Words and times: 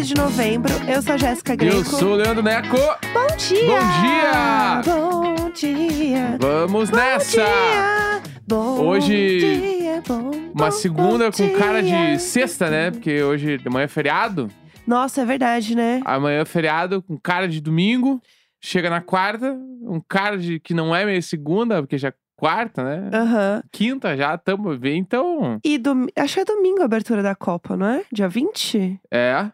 é 0.00 0.02
segunda-feira, 0.02 0.02
14 0.02 0.02
de 0.02 0.14
novembro. 0.14 0.72
Eu 0.88 1.02
sou 1.02 1.14
a 1.14 1.16
Jéssica 1.16 1.56
Greco. 1.56 1.76
Eu 1.76 1.84
sou 1.84 2.12
o 2.12 2.14
Leandro 2.16 2.42
Neco. 2.42 2.76
Bom 2.76 3.36
dia! 3.36 4.82
Bom 4.84 5.34
Bom 5.36 5.50
dia! 5.50 6.36
Vamos 6.40 6.90
Bom 6.90 6.96
nessa! 6.96 7.36
dia! 7.44 8.22
Bom 8.46 8.78
Hoje, 8.86 9.38
dia, 9.38 10.02
bom, 10.06 10.30
Uma 10.54 10.66
bom, 10.66 10.70
segunda 10.70 11.30
bom 11.30 11.36
com 11.36 11.58
cara 11.58 11.82
dia. 11.82 12.12
de 12.16 12.18
sexta, 12.22 12.68
né? 12.68 12.90
Porque 12.90 13.22
hoje 13.22 13.56
de 13.58 13.70
manhã 13.70 13.84
é 13.84 13.88
feriado. 13.88 14.50
Nossa, 14.86 15.22
é 15.22 15.24
verdade, 15.24 15.74
né? 15.74 16.00
Amanhã 16.04 16.40
é 16.40 16.44
feriado 16.44 17.00
com 17.02 17.16
cara 17.18 17.48
de 17.48 17.60
domingo. 17.60 18.20
Chega 18.60 18.90
na 18.90 19.00
quarta, 19.00 19.52
um 19.82 20.00
cara 20.06 20.36
de 20.36 20.58
que 20.60 20.74
não 20.74 20.94
é 20.94 21.04
meio 21.04 21.22
segunda, 21.22 21.80
porque 21.82 21.96
já 21.98 22.08
é 22.08 22.14
quarta, 22.36 22.82
né? 22.82 23.10
Aham. 23.16 23.62
Quinta 23.72 24.16
já, 24.16 24.36
tamo 24.36 24.76
bem. 24.76 24.98
Então, 24.98 25.58
E 25.64 25.78
dom... 25.78 26.06
acho 26.18 26.34
que 26.34 26.40
é 26.40 26.44
domingo 26.44 26.82
a 26.82 26.86
abertura 26.86 27.22
da 27.22 27.34
Copa, 27.34 27.76
não 27.76 27.86
é? 27.86 28.02
Dia 28.12 28.28
20? 28.28 29.00
é. 29.10 29.50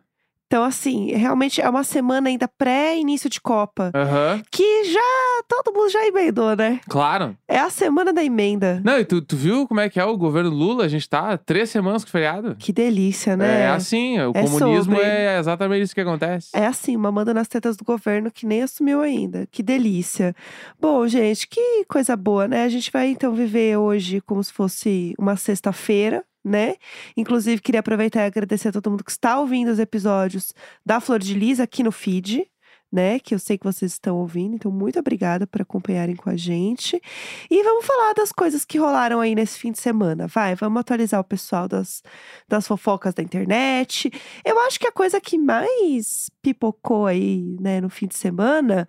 Então, 0.50 0.64
assim, 0.64 1.12
realmente 1.12 1.60
é 1.60 1.70
uma 1.70 1.84
semana 1.84 2.28
ainda 2.28 2.48
pré-início 2.48 3.30
de 3.30 3.40
Copa. 3.40 3.92
Aham. 3.94 4.42
Que 4.50 4.82
já 4.92 5.42
todo 5.46 5.72
mundo 5.72 5.88
já 5.90 6.04
emendou, 6.08 6.56
né? 6.56 6.80
Claro. 6.88 7.36
É 7.46 7.56
a 7.56 7.70
semana 7.70 8.12
da 8.12 8.24
emenda. 8.24 8.82
Não, 8.84 8.98
e 8.98 9.04
tu, 9.04 9.22
tu 9.22 9.36
viu 9.36 9.68
como 9.68 9.78
é 9.78 9.88
que 9.88 10.00
é 10.00 10.04
o 10.04 10.16
governo 10.16 10.50
Lula? 10.50 10.84
A 10.84 10.88
gente 10.88 11.08
tá 11.08 11.30
há 11.30 11.38
três 11.38 11.70
semanas 11.70 12.02
com 12.04 12.10
feriado. 12.10 12.56
Que 12.58 12.72
delícia, 12.72 13.36
né? 13.36 13.60
É 13.60 13.68
assim, 13.68 14.18
o 14.18 14.32
É 14.34 14.42
comunismo 14.42 14.96
sobre. 14.96 15.06
é 15.08 15.38
exatamente 15.38 15.82
isso 15.84 15.94
que 15.94 16.00
acontece. 16.00 16.48
É 16.52 16.66
assim, 16.66 16.96
mamando 16.96 17.32
nas 17.32 17.46
tetas 17.46 17.76
do 17.76 17.84
governo 17.84 18.28
que 18.28 18.44
nem 18.44 18.62
assumiu 18.62 19.02
ainda. 19.02 19.46
Que 19.52 19.62
delícia. 19.62 20.34
Bom, 20.80 21.06
gente, 21.06 21.46
que 21.46 21.84
coisa 21.86 22.16
boa, 22.16 22.48
né? 22.48 22.64
A 22.64 22.68
gente 22.68 22.90
vai 22.90 23.06
então 23.10 23.32
viver 23.32 23.76
hoje 23.76 24.20
como 24.22 24.42
se 24.42 24.52
fosse 24.52 25.14
uma 25.16 25.36
sexta-feira, 25.36 26.24
né? 26.44 26.76
Inclusive, 27.16 27.60
queria 27.60 27.80
aproveitar 27.80 28.22
e 28.22 28.26
agradecer 28.26 28.68
a 28.68 28.72
todo 28.72 28.90
mundo 28.90 29.04
que 29.04 29.10
está 29.10 29.38
ouvindo 29.38 29.70
os 29.70 29.78
episódios 29.78 30.54
da 30.84 31.00
Flor 31.00 31.18
de 31.18 31.34
Lis 31.34 31.60
aqui 31.60 31.82
no 31.82 31.92
feed. 31.92 32.46
Né, 32.92 33.20
que 33.20 33.32
eu 33.32 33.38
sei 33.38 33.56
que 33.56 33.62
vocês 33.62 33.92
estão 33.92 34.16
ouvindo, 34.16 34.56
então 34.56 34.68
muito 34.68 34.98
obrigada 34.98 35.46
por 35.46 35.62
acompanharem 35.62 36.16
com 36.16 36.28
a 36.28 36.36
gente. 36.36 37.00
E 37.48 37.62
vamos 37.62 37.86
falar 37.86 38.14
das 38.14 38.32
coisas 38.32 38.64
que 38.64 38.78
rolaram 38.78 39.20
aí 39.20 39.32
nesse 39.32 39.60
fim 39.60 39.70
de 39.70 39.78
semana. 39.78 40.26
Vai, 40.26 40.56
vamos 40.56 40.80
atualizar 40.80 41.20
o 41.20 41.24
pessoal 41.24 41.68
das, 41.68 42.02
das 42.48 42.66
fofocas 42.66 43.14
da 43.14 43.22
internet. 43.22 44.10
Eu 44.44 44.58
acho 44.66 44.80
que 44.80 44.88
a 44.88 44.90
coisa 44.90 45.20
que 45.20 45.38
mais 45.38 46.32
pipocou 46.42 47.06
aí, 47.06 47.56
né, 47.60 47.80
no 47.80 47.88
fim 47.88 48.08
de 48.08 48.16
semana 48.16 48.88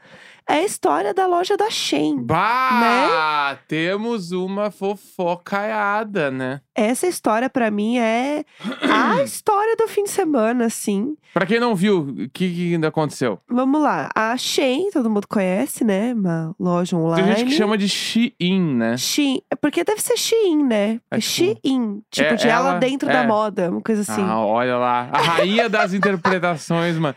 é 0.52 0.60
a 0.60 0.66
história 0.66 1.14
da 1.14 1.26
loja 1.28 1.56
da 1.58 1.70
Shein. 1.70 2.22
Bah! 2.24 3.58
Temos 3.68 4.32
uma 4.32 4.70
fofocaiada, 4.72 6.30
né? 6.32 6.62
Essa 6.76 7.08
história, 7.08 7.50
pra 7.50 7.70
mim, 7.70 7.98
é 7.98 8.44
a 8.90 9.22
história 9.24 9.76
do 9.76 9.88
fim 9.88 10.04
de 10.04 10.10
semana, 10.10 10.66
assim. 10.66 11.16
Pra 11.34 11.46
quem 11.46 11.60
não 11.60 11.76
viu, 11.76 12.00
o 12.00 12.30
que, 12.30 12.50
que 12.54 12.74
ainda 12.74 12.88
aconteceu? 12.90 13.40
Vamos 13.50 13.82
lá. 13.82 14.10
A 14.16 14.36
Shein, 14.38 14.90
todo 14.92 15.10
mundo 15.10 15.28
conhece, 15.28 15.84
né? 15.84 16.14
Uma 16.14 16.54
loja 16.60 16.96
online. 16.98 17.24
Tem 17.28 17.38
gente 17.38 17.50
que 17.50 17.56
chama 17.58 17.78
de 17.78 17.88
Shein, 17.88 18.76
né? 18.76 18.98
Shein. 18.98 19.42
é 19.50 19.56
Porque 19.56 19.84
deve 19.84 20.02
ser 20.02 20.18
Shein, 20.18 20.64
né? 20.66 21.00
É 21.10 21.18
tipo- 21.20 21.22
Shein. 21.64 22.02
Tipo, 22.10 22.34
é 22.34 22.36
de 22.36 22.48
ela, 22.48 22.70
ela- 22.72 22.80
dentro 22.80 23.10
é. 23.10 23.14
da 23.14 23.24
moda. 23.24 23.70
Uma 23.72 23.82
coisa 23.82 24.02
assim. 24.02 24.22
Ah, 24.24 24.40
olha 24.40 24.78
lá. 24.78 25.10
A 25.12 25.22
rainha 25.22 25.70
das 25.70 25.94
interpretações, 25.96 26.98
mano. 26.98 27.16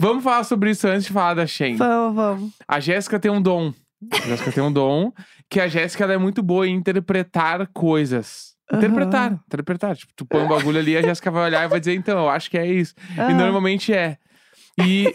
Vamos 0.00 0.22
falar 0.22 0.44
sobre 0.44 0.70
isso 0.70 0.86
antes 0.86 1.06
de 1.06 1.12
falar 1.12 1.34
da 1.34 1.46
Shein. 1.46 1.76
Vamos, 1.76 2.14
vamos. 2.14 2.52
A 2.66 2.78
Jéssica 2.80 3.18
tem 3.18 3.30
um 3.30 3.42
dom. 3.42 3.72
A 4.12 4.26
Jéssica 4.28 4.52
tem 4.52 4.62
um 4.62 4.72
dom 4.72 5.12
que 5.50 5.60
a 5.60 5.66
Jéssica 5.68 6.04
ela 6.04 6.12
é 6.14 6.18
muito 6.18 6.42
boa 6.42 6.66
em 6.68 6.74
interpretar 6.74 7.66
coisas. 7.72 8.56
Interpretar, 8.72 9.28
Aham. 9.32 9.40
interpretar. 9.46 9.96
Tipo, 9.96 10.12
tu 10.14 10.26
põe 10.26 10.42
um 10.42 10.48
bagulho 10.48 10.78
ali, 10.78 10.96
a 10.96 11.02
Jéssica 11.02 11.30
vai 11.30 11.44
olhar 11.46 11.64
e 11.64 11.68
vai 11.68 11.80
dizer, 11.80 11.94
então, 11.94 12.18
eu 12.18 12.28
acho 12.28 12.50
que 12.50 12.58
é 12.58 12.66
isso. 12.66 12.94
E 13.16 13.20
Ah. 13.20 13.30
normalmente 13.34 13.92
é. 13.92 14.18
E, 14.80 15.12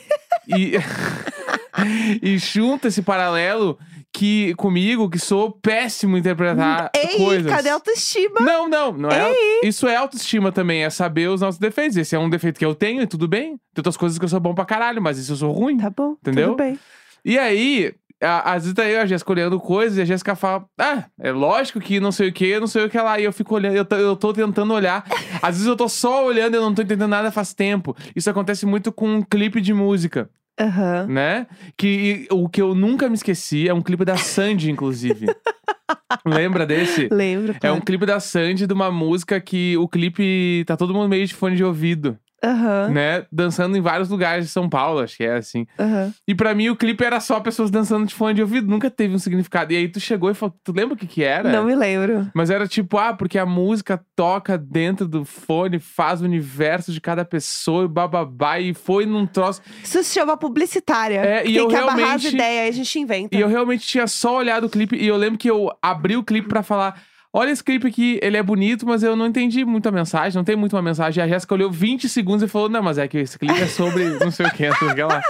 e, 0.47 0.73
e 2.21 2.37
junta 2.37 2.87
esse 2.89 3.01
paralelo 3.01 3.77
que 4.23 4.55
comigo, 4.55 5.09
que 5.09 5.19
sou 5.19 5.51
péssimo 5.51 6.15
em 6.15 6.19
interpretar 6.21 6.89
Ei, 6.95 7.17
coisas. 7.17 7.51
cadê 7.51 7.67
a 7.69 7.73
autoestima? 7.73 8.39
Não, 8.39 8.69
não, 8.69 8.93
não 8.93 9.09
é. 9.09 9.33
Isso 9.63 9.85
é 9.85 9.97
autoestima 9.97 10.49
também, 10.49 10.83
é 10.83 10.89
saber 10.89 11.27
os 11.27 11.41
nossos 11.41 11.59
defeitos. 11.59 11.97
Esse 11.97 12.15
é 12.15 12.19
um 12.19 12.29
defeito 12.29 12.57
que 12.57 12.65
eu 12.65 12.73
tenho 12.73 13.01
e 13.01 13.07
tudo 13.07 13.27
bem. 13.27 13.57
Tem 13.73 13.79
outras 13.81 13.97
coisas 13.97 14.17
que 14.17 14.23
eu 14.23 14.29
sou 14.29 14.39
bom 14.39 14.55
pra 14.55 14.63
caralho, 14.63 15.01
mas 15.01 15.17
isso 15.17 15.33
eu 15.33 15.35
sou 15.35 15.51
ruim. 15.51 15.75
Tá 15.77 15.89
bom, 15.89 16.13
Entendeu? 16.21 16.51
tudo 16.51 16.57
bem. 16.57 16.79
E 17.25 17.37
aí, 17.37 17.93
a- 18.21 18.53
às 18.53 18.63
vezes 18.63 18.73
tá 18.73 18.85
eu 18.85 18.91
e 18.97 18.99
a 19.01 19.05
Jéssica 19.05 19.31
olhando 19.31 19.59
coisas 19.59 19.97
e 19.97 20.01
a 20.01 20.05
Jéssica 20.05 20.35
fala: 20.35 20.65
Ah, 20.79 21.03
é 21.19 21.31
lógico 21.33 21.81
que 21.81 21.99
não 21.99 22.11
sei 22.13 22.29
o 22.29 22.33
que, 22.33 22.57
não 22.61 22.67
sei 22.67 22.85
o 22.85 22.89
que 22.89 22.97
lá. 22.97 23.19
E 23.19 23.25
eu 23.25 23.33
fico 23.33 23.53
olhando, 23.55 23.75
eu 23.75 23.97
eu 23.99 24.15
tô 24.15 24.31
tentando 24.33 24.73
olhar. 24.73 25.03
Às 25.41 25.55
vezes 25.55 25.67
eu 25.67 25.75
tô 25.75 25.89
só 25.89 26.25
olhando 26.25 26.53
e 26.53 26.57
eu 26.57 26.61
não 26.61 26.73
tô 26.73 26.81
entendendo 26.81 27.09
nada 27.09 27.29
faz 27.29 27.53
tempo. 27.53 27.93
Isso 28.15 28.29
acontece 28.29 28.65
muito 28.65 28.89
com 28.91 29.15
um 29.17 29.21
clipe 29.21 29.59
de 29.59 29.73
música, 29.73 30.29
Aham. 30.59 31.07
né? 31.07 31.47
Que 31.77 32.27
o 32.31 32.47
que 32.47 32.61
eu 32.61 32.75
nunca 32.75 33.07
me 33.09 33.15
esqueci 33.15 33.67
é 33.67 33.73
um 33.73 33.81
clipe 33.81 34.05
da 34.05 34.17
Sandy, 34.17 34.69
inclusive. 34.71 35.25
Lembra 36.25 36.65
desse? 36.65 37.07
Lembro, 37.11 37.53
É 37.53 37.59
claro. 37.59 37.75
um 37.75 37.81
clipe 37.81 38.05
da 38.05 38.19
Sandy 38.19 38.67
de 38.67 38.73
uma 38.73 38.91
música 38.91 39.39
que 39.41 39.75
o 39.77 39.87
clipe 39.87 40.63
tá 40.65 40.77
todo 40.77 40.93
mundo 40.93 41.09
meio 41.09 41.25
de 41.25 41.33
fone 41.33 41.55
de 41.55 41.63
ouvido, 41.63 42.17
Aham, 42.43 42.89
né? 42.89 43.25
Dançando 43.31 43.77
em 43.77 43.81
vários 43.81 44.09
lugares 44.09 44.45
de 44.45 44.51
São 44.51 44.69
Paulo, 44.69 44.99
acho 44.99 45.15
que 45.17 45.23
é 45.23 45.35
assim. 45.37 45.65
aham. 45.79 46.13
E 46.27 46.35
pra 46.35 46.53
mim 46.53 46.69
o 46.69 46.75
clipe 46.75 47.03
era 47.03 47.19
só 47.19 47.39
pessoas 47.39 47.71
dançando 47.71 48.05
de 48.05 48.13
fone 48.13 48.33
de 48.33 48.41
ouvido, 48.41 48.69
nunca 48.69 48.89
teve 48.89 49.15
um 49.15 49.19
significado. 49.19 49.71
E 49.71 49.77
aí 49.77 49.87
tu 49.87 49.99
chegou 49.99 50.29
e 50.29 50.33
falou, 50.33 50.53
tu 50.63 50.73
lembra 50.75 50.93
o 50.95 50.97
que 50.97 51.07
que 51.07 51.23
era? 51.23 51.49
Não 51.51 51.63
me 51.65 51.75
lembro. 51.75 52.29
Mas 52.33 52.49
era 52.49 52.67
tipo, 52.67 52.97
ah, 52.97 53.13
porque 53.13 53.37
a 53.39 53.45
música 53.45 53.99
toca 54.15 54.57
dentro 54.57 55.07
do 55.07 55.23
fone, 55.23 55.79
faz 55.79 56.21
o 56.21 56.25
universo 56.25 56.91
de 56.91 56.99
cada 56.99 57.23
pessoa 57.23 57.85
e 57.85 57.87
bababá, 57.87 58.59
e 58.59 58.73
foi 58.73 59.05
num 59.05 59.25
troço. 59.25 59.61
Isso 59.83 60.03
se 60.03 60.13
chama 60.13 60.35
publicitária. 60.37 61.19
É, 61.21 61.41
e 61.41 61.45
Tem 61.45 61.55
eu 61.55 61.67
que 61.67 61.75
amarrar 61.75 61.93
as 61.93 61.97
realmente- 62.23 62.27
ideias, 62.35 62.61
aí 62.63 62.67
a 62.69 62.71
gente 62.71 62.99
inventa. 62.99 63.35
E 63.37 63.39
eu 63.39 63.47
realmente 63.47 63.87
tinha 63.87 64.07
só 64.07 64.35
olhado 64.37 64.65
o 64.65 64.69
clipe, 64.69 64.95
e 64.95 65.07
eu 65.07 65.15
lembro 65.17 65.37
que 65.37 65.49
eu 65.49 65.71
abri 65.81 66.17
o 66.17 66.23
clipe 66.23 66.47
pra 66.47 66.61
falar. 66.63 67.01
Olha 67.35 67.49
esse 67.49 67.63
clipe 67.63 67.87
aqui, 67.87 68.19
ele 68.21 68.37
é 68.37 68.43
bonito, 68.43 68.85
mas 68.85 69.01
eu 69.01 69.15
não 69.15 69.25
entendi 69.25 69.65
muito 69.65 69.89
a 69.89 69.91
mensagem, 69.91 70.37
não 70.37 70.43
tem 70.43 70.55
muito 70.55 70.75
uma 70.75 70.83
mensagem. 70.83 71.19
E 71.19 71.25
a 71.25 71.27
Jéssica 71.27 71.55
olhou 71.55 71.71
20 71.71 72.07
segundos 72.07 72.43
e 72.43 72.47
falou: 72.47 72.69
Não, 72.69 72.83
mas 72.83 72.99
é 72.99 73.07
que 73.07 73.17
esse 73.17 73.39
clipe 73.39 73.59
é 73.59 73.65
sobre 73.65 74.03
não 74.23 74.29
sei 74.29 74.45
o 74.45 74.51
que, 74.51 74.69
não 74.69 74.75
sei 74.75 74.87
o 74.89 74.95
que 74.95 75.03
lá. 75.03 75.21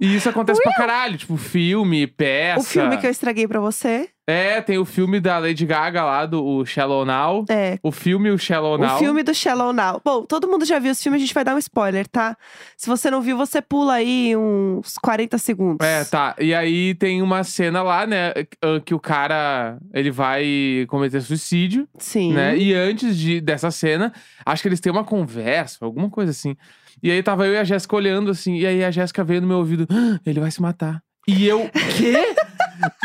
E 0.00 0.16
isso 0.16 0.28
acontece 0.28 0.60
pra 0.62 0.74
caralho, 0.74 1.16
tipo, 1.16 1.36
filme, 1.36 2.08
peça. 2.08 2.60
O 2.60 2.64
filme 2.64 2.98
que 2.98 3.06
eu 3.06 3.10
estraguei 3.10 3.46
pra 3.46 3.60
você 3.60 4.10
É, 4.28 4.60
tem 4.60 4.76
o 4.76 4.84
filme 4.84 5.20
da 5.20 5.38
Lady 5.38 5.64
Gaga 5.64 6.02
lá, 6.04 6.26
do 6.26 6.44
o 6.44 6.66
Shallow 6.66 7.04
Now. 7.04 7.44
é 7.48 7.78
O 7.80 7.92
filme 7.92 8.28
O 8.30 8.36
Shallow 8.38 8.76
Now. 8.76 8.96
o 8.96 8.98
filme 8.98 9.22
do 9.22 9.32
Shallow 9.32 9.72
Now. 9.72 10.00
Bom, 10.04 10.24
todo 10.24 10.48
mundo 10.48 10.64
já 10.64 10.80
viu 10.80 10.90
esse 10.90 11.04
filme, 11.04 11.16
a 11.16 11.20
gente 11.20 11.32
vai 11.32 11.44
dar 11.44 11.54
um 11.54 11.58
spoiler, 11.58 12.08
tá? 12.08 12.36
Se 12.76 12.88
você 12.88 13.08
não 13.08 13.20
viu, 13.22 13.36
você 13.36 13.62
pula 13.62 13.94
aí 13.94 14.36
uns 14.36 14.94
40 14.98 15.38
segundos. 15.38 15.86
É, 15.86 16.04
tá. 16.04 16.34
E 16.40 16.52
aí 16.52 16.94
tem 16.96 17.22
uma 17.22 17.44
cena 17.44 17.82
lá, 17.84 18.04
né, 18.04 18.32
que- 18.84 18.94
o 18.94 18.98
cara, 18.98 19.78
ele 19.94 20.10
vai 20.10 20.84
cometer 20.88 21.20
suicídio, 21.20 21.86
Sim. 21.98 22.32
né? 22.32 22.56
E 22.58 22.74
antes 22.74 23.16
de, 23.16 23.40
dessa 23.40 23.70
cena, 23.70 24.12
acho 24.44 24.60
que 24.62 24.68
eles 24.68 24.80
têm 24.80 24.90
uma 24.90 25.04
conversa, 25.04 25.84
alguma 25.84 26.10
coisa 26.10 26.32
assim. 26.32 26.56
E 27.00 27.10
aí 27.12 27.22
tava 27.22 27.46
eu 27.46 27.52
e 27.52 27.58
a 27.58 27.64
Jéssica 27.64 27.94
olhando 27.94 28.30
assim, 28.32 28.56
e 28.56 28.66
aí 28.66 28.82
a 28.82 28.90
Jéssica 28.90 29.22
veio 29.22 29.40
no 29.40 29.46
meu 29.46 29.58
ouvido, 29.58 29.86
"Ah, 29.88 30.18
ele 30.26 30.40
vai 30.40 30.50
se 30.50 30.60
matar. 30.60 31.00
E 31.28 31.46
eu, 31.46 31.68
quê? 31.96 32.34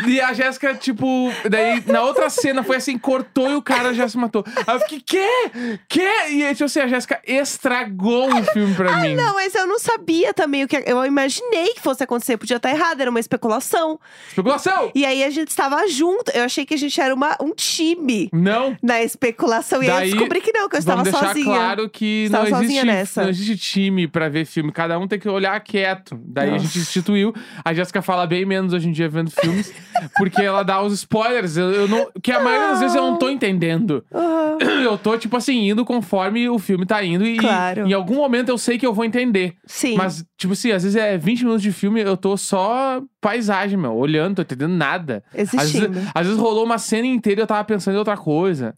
E 0.06 0.20
a 0.20 0.32
Jéssica, 0.32 0.74
tipo, 0.74 1.30
daí 1.48 1.82
na 1.86 2.02
outra 2.02 2.28
cena 2.30 2.62
foi 2.62 2.76
assim, 2.76 2.98
cortou 2.98 3.50
e 3.50 3.54
o 3.54 3.62
cara 3.62 3.94
já 3.94 4.08
se 4.08 4.16
matou. 4.16 4.44
Aí 4.66 4.74
eu 4.76 4.80
fiquei, 4.80 5.00
quê? 5.00 5.78
Quê? 5.88 6.10
E 6.30 6.44
aí, 6.44 6.52
tipo 6.54 6.64
assim, 6.64 6.80
a 6.80 6.86
Jéssica 6.88 7.20
estragou 7.26 8.28
o 8.32 8.44
filme 8.46 8.74
pra 8.74 8.96
mim. 8.98 9.14
Não, 9.14 9.34
mas 9.34 9.54
eu 9.54 9.66
não 9.66 9.78
sabia 9.78 10.32
também 10.34 10.64
o 10.64 10.68
que. 10.68 10.82
Eu 10.86 11.04
imaginei 11.04 11.74
que 11.74 11.80
fosse 11.80 12.02
acontecer, 12.02 12.36
podia 12.36 12.56
estar 12.56 12.70
errado, 12.70 13.00
era 13.00 13.10
uma 13.10 13.20
especulação. 13.20 13.98
Especulação! 14.28 14.90
E 14.94 15.04
aí 15.04 15.22
a 15.24 15.30
gente 15.30 15.48
estava 15.48 15.86
junto. 15.88 16.30
Eu 16.32 16.44
achei 16.44 16.64
que 16.66 16.74
a 16.74 16.78
gente 16.78 17.00
era 17.00 17.14
uma, 17.14 17.36
um 17.40 17.52
time 17.54 18.28
Não. 18.32 18.76
na 18.82 19.02
especulação. 19.02 19.82
E 19.82 19.90
aí 19.90 20.10
eu 20.10 20.16
descobri 20.16 20.40
que 20.40 20.52
não, 20.52 20.68
que 20.68 20.76
eu 20.76 20.80
estava 20.80 21.02
deixar 21.02 21.26
sozinha. 21.28 21.44
claro 21.44 21.88
que 21.88 22.28
não 22.30 22.40
existe, 22.42 22.56
sozinha 22.56 22.84
nessa. 22.84 23.22
não 23.22 23.30
existe 23.30 23.56
time 23.56 24.06
pra 24.08 24.28
ver 24.28 24.44
filme. 24.44 24.72
Cada 24.72 24.98
um 24.98 25.06
tem 25.06 25.18
que 25.18 25.28
olhar 25.28 25.58
quieto. 25.60 26.18
Daí 26.24 26.48
a 26.48 26.52
Nossa. 26.52 26.64
gente 26.64 26.78
instituiu. 26.78 27.34
A 27.64 27.72
Jéssica 27.74 28.02
fala 28.02 28.26
bem 28.26 28.44
menos 28.44 28.72
hoje 28.72 28.88
em 28.88 28.92
dia 28.92 29.08
vendo 29.08 29.30
filmes. 29.68 30.10
porque 30.16 30.42
ela 30.42 30.62
dá 30.62 30.82
os 30.82 30.92
spoilers. 30.94 31.56
Eu, 31.56 31.70
eu 31.72 31.88
não, 31.88 32.10
que 32.22 32.32
a 32.32 32.40
maioria 32.40 32.68
das 32.68 32.80
vezes 32.80 32.96
eu 32.96 33.02
não 33.02 33.16
tô 33.18 33.28
entendendo. 33.30 34.04
Ah, 34.12 34.56
Eu 34.82 34.98
tô, 34.98 35.16
tipo 35.16 35.36
assim, 35.36 35.68
indo 35.70 35.84
conforme 35.84 36.48
o 36.48 36.58
filme 36.58 36.84
tá 36.84 37.02
indo. 37.04 37.24
E 37.24 37.36
Claro. 37.36 37.86
em 37.86 37.92
algum 37.92 38.16
momento 38.16 38.48
eu 38.48 38.58
sei 38.58 38.78
que 38.78 38.84
eu 38.86 38.92
vou 38.92 39.04
entender. 39.04 39.54
sim. 39.66 39.96
Mas, 39.96 40.24
tipo 40.36 40.52
assim, 40.54 40.70
às 40.72 40.82
vezes 40.82 40.96
é 40.96 41.16
20 41.16 41.40
minutos 41.44 41.62
de 41.62 41.72
filme, 41.72 42.00
eu 42.00 42.16
tô 42.16 42.36
só 42.36 43.00
paisagem, 43.20 43.78
meu. 43.78 43.94
Olhando, 43.94 44.36
tô 44.36 44.42
entendendo 44.42 44.72
nada. 44.72 45.22
Às 45.32 45.54
Existindo. 45.54 45.92
vezes, 45.92 46.10
às 46.14 46.26
vezes 46.26 46.40
rolou 46.40 46.64
uma 46.64 46.78
cena 46.78 47.06
inteira 47.06 47.40
e 47.40 47.42
eu 47.42 47.46
tava 47.46 47.62
pensando 47.64 47.94
em 47.94 47.98
outra 47.98 48.16
coisa. 48.16 48.74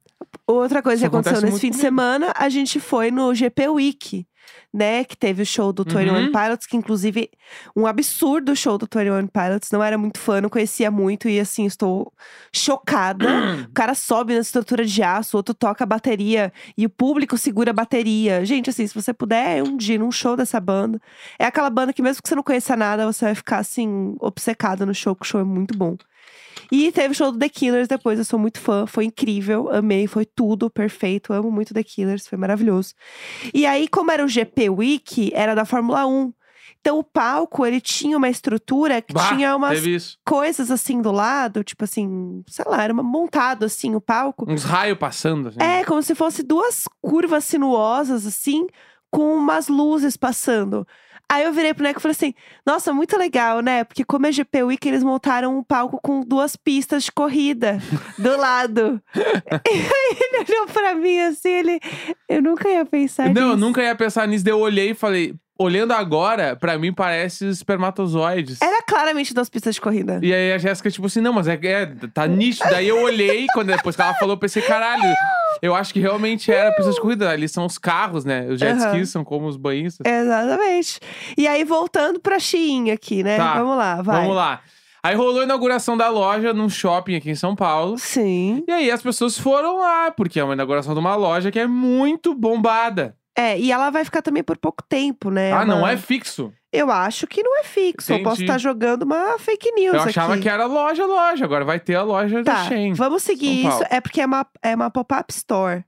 Outra 0.47 0.83
coisa 0.83 0.97
Isso 1.05 1.11
que 1.11 1.15
aconteceu 1.17 1.39
acontece 1.39 1.45
nesse 1.45 1.53
muito 1.53 1.61
fim 1.61 1.71
de 1.71 1.77
semana, 1.77 2.33
a 2.37 2.49
gente 2.49 2.79
foi 2.81 3.11
no 3.11 3.35
GP 3.35 3.69
Week. 3.69 4.27
Né? 4.73 5.05
Que 5.05 5.17
teve 5.17 5.43
o 5.43 5.47
show 5.47 5.73
do 5.73 5.85
21 5.85 6.15
Uhum. 6.15 6.33
Pilots, 6.33 6.67
que 6.67 6.77
inclusive 6.77 7.31
um 7.77 7.87
absurdo 7.87 8.55
show 8.57 8.77
do 8.77 8.87
21 8.93 9.27
Pilots. 9.27 9.71
Não 9.71 9.83
era 9.83 9.97
muito 9.97 10.19
fã, 10.19 10.41
não 10.41 10.49
conhecia 10.49 10.91
muito 10.91 11.29
e 11.29 11.39
assim, 11.39 11.67
estou 11.67 12.13
chocada. 12.53 13.27
o 13.71 13.73
cara 13.73 13.95
sobe 13.95 14.35
na 14.35 14.41
estrutura 14.41 14.85
de 14.85 15.03
aço, 15.03 15.37
o 15.37 15.39
outro 15.39 15.55
toca 15.55 15.85
a 15.85 15.87
bateria 15.87 16.53
e 16.77 16.87
o 16.87 16.91
público 16.91 17.39
segura 17.39 17.71
a 17.71 17.75
bateria. 17.75 18.45
Gente, 18.45 18.71
assim, 18.71 18.87
se 18.87 18.95
você 18.95 19.13
puder 19.13 19.63
um 19.63 19.77
dia 19.77 19.99
num 19.99 20.11
show 20.11 20.37
dessa 20.37 20.61
banda, 20.61 21.01
é 21.39 21.45
aquela 21.47 21.71
banda 21.71 21.93
que 21.93 22.03
mesmo 22.03 22.23
que 22.23 22.29
você 22.29 22.35
não 22.35 22.43
conheça 22.43 22.77
nada, 22.77 23.07
você 23.07 23.25
vai 23.27 23.35
ficar 23.35 23.59
assim, 23.59 24.17
obcecado 24.21 24.85
no 24.85 24.95
show, 24.95 25.15
que 25.15 25.23
o 25.23 25.29
show 25.29 25.41
é 25.41 25.45
muito 25.45 25.77
bom. 25.77 25.97
E 26.71 26.91
teve 26.93 27.13
o 27.13 27.15
show 27.15 27.31
do 27.33 27.39
The 27.39 27.49
Killers 27.49 27.89
depois, 27.89 28.19
eu 28.19 28.25
sou 28.25 28.39
muito 28.39 28.61
fã, 28.61 28.87
foi 28.87 29.05
incrível, 29.07 29.71
amei, 29.71 30.07
foi 30.07 30.25
tudo 30.25 30.69
perfeito, 30.71 31.33
amo 31.33 31.51
muito 31.51 31.75
The 31.75 31.83
Killers, 31.83 32.27
foi 32.27 32.39
maravilhoso. 32.39 32.95
E 33.53 33.65
aí, 33.67 33.89
como 33.89 34.11
era 34.11 34.25
o 34.25 34.29
GP 34.29 34.71
Week, 34.71 35.31
era 35.35 35.55
da 35.55 35.65
Fórmula 35.65 36.07
1. 36.07 36.33
Então 36.81 36.99
o 36.99 37.05
palco, 37.05 37.65
ele 37.65 37.81
tinha 37.81 38.15
uma 38.17 38.29
estrutura 38.29 39.01
que 39.01 39.15
Bah, 39.15 39.29
tinha 39.35 39.57
umas 39.57 39.79
coisas 40.23 40.71
assim 40.71 41.01
do 41.01 41.11
lado, 41.11 41.65
tipo 41.65 41.83
assim, 41.85 42.43
sei 42.47 42.65
lá, 42.69 42.83
era 42.83 42.93
uma- 42.93 43.03
montado 43.03 43.65
assim 43.65 43.95
o 43.95 44.01
palco. 44.03 44.45
Uns 44.51 44.65
raios 44.65 44.99
passando, 44.99 45.49
assim. 45.49 45.59
É, 45.63 45.83
como 45.85 46.03
se 46.03 46.15
fosse 46.15 46.43
duas 46.43 46.85
curvas 47.01 47.45
sinuosas, 47.45 48.27
assim, 48.27 48.67
com 49.11 49.35
umas 49.35 49.69
luzes 49.69 50.15
passando. 50.15 50.87
Aí 51.31 51.45
eu 51.45 51.53
virei 51.53 51.75
pro 51.75 51.83
Neco 51.83 51.99
e 51.99 52.03
falei 52.03 52.13
assim: 52.13 52.35
Nossa, 52.67 52.93
muito 52.93 53.17
legal, 53.17 53.61
né? 53.61 53.85
Porque 53.85 54.05
como 54.05 54.27
é 54.27 54.33
GP 54.33 54.63
Week, 54.65 54.89
eles 54.89 55.03
montaram 55.03 55.57
um 55.59 55.63
palco 55.63 55.99
com 56.03 56.21
duas 56.21 56.57
pistas 56.57 57.05
de 57.05 57.13
corrida 57.13 57.79
do 58.19 58.37
lado. 58.37 59.03
e 59.15 59.71
aí 59.71 60.17
ele 60.21 60.45
olhou 60.49 60.67
pra 60.67 60.95
mim 60.95 61.19
assim, 61.21 61.49
ele. 61.51 61.81
Eu 62.29 62.43
nunca 62.43 62.69
ia 62.69 62.85
pensar 62.85 63.33
Não, 63.33 63.43
eu 63.43 63.49
nisso. 63.49 63.61
nunca 63.61 63.83
ia 63.83 63.95
pensar 63.95 64.29
nisso. 64.29 64.45
Daí 64.45 64.53
eu 64.53 64.61
olhei 64.61 64.91
e 64.91 64.95
falei, 64.95 65.35
olhando 65.59 65.93
agora, 65.93 66.57
pra 66.57 66.79
mim 66.79 66.93
parece 66.93 67.47
espermatozoides. 67.49 68.61
Era 68.61 68.83
claramente 68.83 69.33
duas 69.35 69.49
pistas 69.49 69.75
de 69.75 69.81
corrida. 69.81 70.19
E 70.23 70.33
aí 70.33 70.53
a 70.53 70.59
Jéssica, 70.59 70.91
tipo 70.91 71.07
assim, 71.07 71.21
não, 71.21 71.33
mas 71.33 71.47
é, 71.49 71.55
é 71.55 71.87
tá 72.13 72.27
nítido. 72.27 72.69
Daí 72.71 72.89
eu 72.89 73.01
olhei, 73.01 73.47
quando 73.55 73.69
depois 73.69 73.97
que 73.97 74.03
ela 74.03 74.15
falou, 74.15 74.35
eu 74.35 74.39
pensei, 74.39 74.63
caralho, 74.63 75.03
eu 75.63 75.75
acho 75.75 75.93
que 75.93 76.01
realmente 76.01 76.51
era 76.53 76.73
pista 76.73 76.91
de 76.93 77.01
corrida. 77.01 77.31
Ali 77.31 77.49
são 77.49 77.65
os 77.67 77.79
carros, 77.79 78.25
né? 78.25 78.47
Os 78.49 78.59
jet 78.61 78.73
Aham. 78.81 78.93
skis 78.95 79.11
são 79.11 79.25
como 79.25 79.47
os 79.47 79.57
banhistas. 79.57 80.05
Exatamente. 80.11 81.01
E 81.37 81.47
aí, 81.47 81.65
voltando 81.65 82.21
pra 82.21 82.39
Shein 82.39 82.91
aqui, 82.91 83.23
né? 83.23 83.37
Tá, 83.37 83.55
Vamos 83.55 83.77
lá, 83.77 84.03
vai. 84.03 84.21
Vamos 84.23 84.37
lá. 84.37 84.61
Aí 85.03 85.15
rolou 85.15 85.41
a 85.41 85.45
inauguração 85.45 85.97
da 85.99 86.09
loja 86.09 86.55
num 86.55 86.69
shopping 86.69 87.17
aqui 87.17 87.31
em 87.31 87.35
São 87.35 87.55
Paulo. 87.55 87.99
Sim. 87.99 88.65
E 88.67 88.73
aí 88.73 88.91
as 88.91 89.03
pessoas 89.03 89.39
foram 89.39 89.79
lá, 89.79 90.11
porque 90.11 90.41
é 90.41 90.45
uma 90.45 90.55
inauguração 90.55 90.95
de 90.95 91.01
uma 91.01 91.15
loja 91.15 91.51
que 91.51 91.59
é 91.59 91.67
muito 91.67 92.35
bombada. 92.35 93.15
É, 93.37 93.59
e 93.59 93.71
ela 93.73 93.91
vai 93.91 94.05
ficar 94.05 94.23
também 94.23 94.43
por 94.43 94.57
pouco 94.57 94.83
tempo, 94.89 95.29
né? 95.31 95.53
ah, 95.53 95.65
não 95.65 95.79
uma- 95.81 95.91
é 95.91 95.97
fixo. 95.97 96.53
Eu 96.77 96.91
acho 96.91 97.27
que 97.27 97.43
não 97.43 97.61
é 97.61 97.65
fixo. 97.65 98.13
Eu 98.13 98.23
posso 98.23 98.37
Entendi. 98.37 98.45
estar 98.45 98.59
jogando 98.59 99.03
uma 99.03 99.39
fake 99.39 99.71
news 99.73 99.95
Eu 99.95 100.03
achava 100.03 100.33
aqui. 100.35 100.43
que 100.43 100.49
era 100.49 100.67
loja, 100.67 101.07
loja. 101.07 101.45
Agora 101.45 101.65
vai 101.65 101.79
ter 101.79 101.95
a 101.95 102.03
loja 102.03 102.43
da 102.43 102.53
Tá, 102.55 102.65
Shein. 102.65 102.93
vamos 102.95 103.23
seguir 103.23 103.63
São 103.63 103.71
isso. 103.71 103.79
Paulo. 103.79 103.87
É 103.91 104.01
porque 104.01 104.21
é 104.21 104.27
uma, 104.27 104.47
é 104.63 104.75
uma 104.75 104.91
pop-up 104.91 105.33
store. 105.33 105.85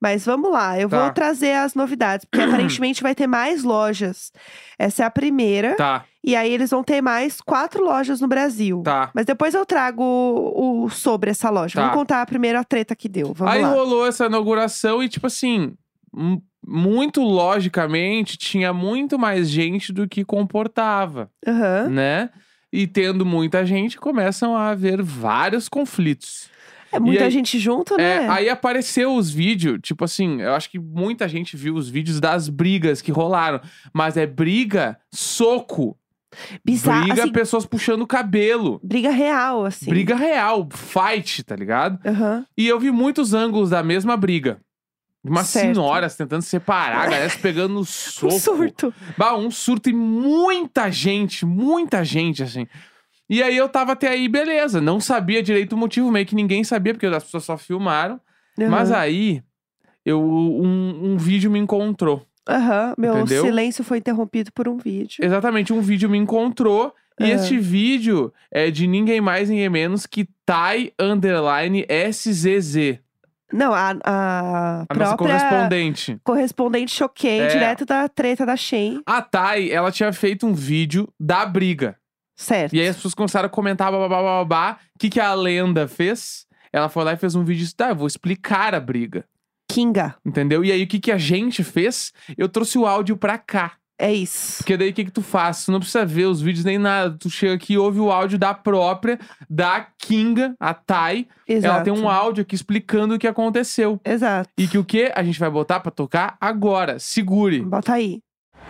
Mas 0.00 0.24
vamos 0.24 0.52
lá, 0.52 0.78
eu 0.78 0.88
vou 0.88 1.00
Tá. 1.00 1.10
trazer 1.10 1.54
as 1.54 1.74
novidades, 1.74 2.24
porque 2.24 2.44
aparentemente 2.46 3.02
vai 3.02 3.14
ter 3.16 3.26
mais 3.26 3.64
lojas. 3.64 4.30
Essa 4.78 5.02
é 5.02 5.06
a 5.06 5.10
primeira. 5.10 5.74
Tá, 5.74 6.04
E 6.22 6.36
aí 6.36 6.52
eles 6.52 6.70
vão 6.70 6.84
ter 6.84 7.00
mais 7.02 7.40
quatro 7.40 7.82
lojas 7.84 8.20
no 8.20 8.28
Brasil. 8.28 8.82
tá. 8.84 9.10
Mas 9.14 9.24
depois 9.26 9.54
eu 9.54 9.66
trago 9.66 10.02
o, 10.04 10.84
o 10.84 10.88
sobre 10.90 11.30
essa 11.32 11.50
loja. 11.50 11.74
Tá. 11.74 11.80
Vamos 11.80 11.96
contar 11.96 12.24
primeiro 12.26 12.58
a 12.60 12.64
treta 12.64 12.94
que 12.94 13.08
deu. 13.08 13.32
Vamos 13.34 13.52
Aí 13.54 13.62
lá. 13.62 13.70
rolou 13.70 14.06
essa 14.06 14.26
inauguração 14.26 15.02
e, 15.02 15.08
tipo 15.08 15.26
assim, 15.26 15.74
muito 16.70 17.22
logicamente, 17.22 18.36
tinha 18.36 18.72
muito 18.72 19.18
mais 19.18 19.48
gente 19.48 19.92
do 19.92 20.06
que 20.06 20.24
comportava, 20.24 21.30
Aham. 21.46 21.88
né? 21.88 22.30
E 22.70 22.86
tendo 22.86 23.24
muita 23.24 23.64
gente, 23.64 23.96
começam 23.98 24.54
a 24.54 24.68
haver 24.68 25.00
vários 25.02 25.68
conflitos. 25.68 26.50
É 26.92 26.98
muita 27.00 27.24
aí- 27.24 27.30
gente 27.30 27.58
junto, 27.58 27.96
né? 27.96 28.24
É, 28.24 28.28
aí 28.28 28.48
apareceu 28.50 29.14
os 29.14 29.30
vídeos, 29.30 29.78
tipo 29.82 30.04
assim, 30.04 30.40
eu 30.42 30.54
acho 30.54 30.70
que 30.70 30.78
muita 30.78 31.26
gente 31.28 31.56
viu 31.56 31.74
os 31.74 31.88
vídeos 31.88 32.20
das 32.20 32.48
brigas 32.48 33.00
que 33.02 33.10
rolaram. 33.12 33.60
Mas 33.92 34.16
é 34.16 34.26
briga, 34.26 34.98
soco. 35.12 35.96
Bizarro. 36.62 37.06
briga, 37.06 37.22
assim, 37.22 37.32
pessoas 37.32 37.64
puxando 37.64 38.02
o 38.02 38.06
cabelo. 38.06 38.78
briga 38.84 39.10
real, 39.10 39.64
assim. 39.64 39.88
Briga 39.88 40.14
real, 40.14 40.68
fight, 40.70 41.42
tá 41.42 41.56
ligado? 41.56 41.98
Aham. 42.06 42.44
E 42.56 42.66
eu 42.68 42.78
vi 42.78 42.90
muitos 42.90 43.32
ângulos 43.32 43.70
da 43.70 43.82
mesma 43.82 44.14
briga. 44.16 44.58
Umas 45.24 45.48
Certo. 45.48 45.74
senhoras 45.74 46.16
tentando 46.16 46.42
separar, 46.42 46.98
a 47.02 47.06
galera 47.10 47.28
se 47.28 47.38
pegando 47.38 47.74
no 47.74 47.80
Um 47.82 47.84
soco. 47.84 48.30
surto. 48.38 48.94
Bah, 49.16 49.36
um 49.36 49.50
surto 49.50 49.90
e 49.90 49.92
muita 49.92 50.90
gente, 50.90 51.44
muita 51.44 52.04
gente, 52.04 52.42
assim. 52.42 52.66
E 53.28 53.42
aí 53.42 53.56
eu 53.56 53.68
tava 53.68 53.92
até 53.92 54.08
aí, 54.08 54.28
beleza. 54.28 54.80
Não 54.80 55.00
sabia 55.00 55.42
direito 55.42 55.74
o 55.74 55.76
motivo, 55.76 56.10
meio 56.10 56.24
que 56.24 56.34
ninguém 56.34 56.64
sabia, 56.64 56.94
porque 56.94 57.06
as 57.06 57.24
pessoas 57.24 57.44
só 57.44 57.58
filmaram. 57.58 58.18
Mas 58.56 58.90
Aham. 58.90 59.00
aí, 59.00 59.42
eu, 60.04 60.22
um, 60.22 61.12
um 61.12 61.16
vídeo 61.18 61.50
me 61.50 61.58
encontrou. 61.58 62.24
Aham, 62.48 62.94
meu 62.96 63.18
Entendeu? 63.18 63.44
silêncio 63.44 63.84
foi 63.84 63.98
interrompido 63.98 64.50
por 64.52 64.66
um 64.68 64.78
vídeo. 64.78 65.22
Exatamente, 65.22 65.72
um 65.72 65.80
vídeo 65.82 66.08
me 66.08 66.16
encontrou. 66.16 66.94
E 67.20 67.30
este 67.30 67.58
vídeo 67.58 68.32
é 68.50 68.70
de 68.70 68.86
ninguém 68.86 69.20
mais, 69.20 69.50
ninguém 69.50 69.68
menos 69.68 70.06
que 70.06 70.28
Tai 70.46 70.92
Underline 70.98 71.84
SZZ. 71.88 73.00
Não, 73.52 73.72
a, 73.72 73.90
a, 74.04 74.84
A 74.88 74.94
nossa 74.94 75.16
própria 75.16 75.16
correspondente. 75.16 76.20
correspondente 76.22 76.92
choquei 76.92 77.40
É. 77.40 77.46
direto 77.48 77.86
da 77.86 78.08
treta 78.08 78.44
da 78.44 78.56
Shein. 78.56 79.00
A 79.06 79.22
Thay, 79.22 79.70
ela 79.70 79.90
tinha 79.90 80.12
feito 80.12 80.46
um 80.46 80.52
vídeo 80.52 81.08
da 81.18 81.46
briga. 81.46 81.96
Certo. 82.36 82.74
E 82.74 82.80
aí 82.80 82.86
as 82.88 82.96
pessoas 82.96 83.14
começaram 83.14 83.46
a 83.46 83.50
comentar, 83.50 83.90
babá, 83.90 84.22
babá. 84.22 84.78
O 84.94 84.98
que, 84.98 85.08
que 85.10 85.18
a 85.20 85.32
lenda 85.34 85.88
fez? 85.88 86.46
Ela 86.72 86.88
foi 86.88 87.02
lá 87.04 87.14
e 87.14 87.16
fez 87.16 87.34
um 87.34 87.42
vídeo 87.42 87.60
e 87.60 87.64
disse, 87.64 87.74
tá, 87.74 87.88
eu 87.88 87.96
vou 87.96 88.06
explicar 88.06 88.74
a 88.74 88.80
briga. 88.80 89.24
Kinga. 89.70 90.14
Entendeu? 90.24 90.64
E 90.64 90.70
aí 90.70 90.82
o 90.82 90.86
que, 90.86 91.00
que 91.00 91.10
a 91.12 91.18
gente 91.18 91.64
fez? 91.64 92.12
Eu 92.36 92.48
trouxe 92.48 92.78
o 92.78 92.86
áudio 92.86 93.16
pra 93.16 93.38
cá. 93.38 93.72
É 94.00 94.12
isso. 94.12 94.58
Porque 94.58 94.76
daí 94.76 94.90
o 94.90 94.92
que, 94.92 95.06
que 95.06 95.10
tu 95.10 95.22
faz? 95.22 95.64
Tu 95.64 95.72
não 95.72 95.80
precisa 95.80 96.06
ver 96.06 96.26
os 96.26 96.40
vídeos 96.40 96.64
nem 96.64 96.78
nada. 96.78 97.16
Tu 97.18 97.28
chega 97.28 97.54
aqui 97.54 97.72
e 97.72 97.78
ouve 97.78 97.98
o 97.98 98.12
áudio 98.12 98.38
da 98.38 98.54
própria, 98.54 99.18
da 99.50 99.86
Kinga, 99.98 100.54
a 100.60 100.72
Thay. 100.72 101.26
Exato. 101.48 101.74
Ela 101.74 101.82
tem 101.84 101.92
um 101.92 102.08
áudio 102.08 102.42
aqui 102.42 102.54
explicando 102.54 103.16
o 103.16 103.18
que 103.18 103.26
aconteceu. 103.26 104.00
Exato. 104.04 104.50
E 104.56 104.68
que 104.68 104.78
o 104.78 104.84
que? 104.84 105.10
A 105.14 105.22
gente 105.24 105.40
vai 105.40 105.50
botar 105.50 105.80
pra 105.80 105.90
tocar 105.90 106.36
agora. 106.40 106.98
Segure. 107.00 107.60
Bota 107.62 107.94
aí. 107.94 108.20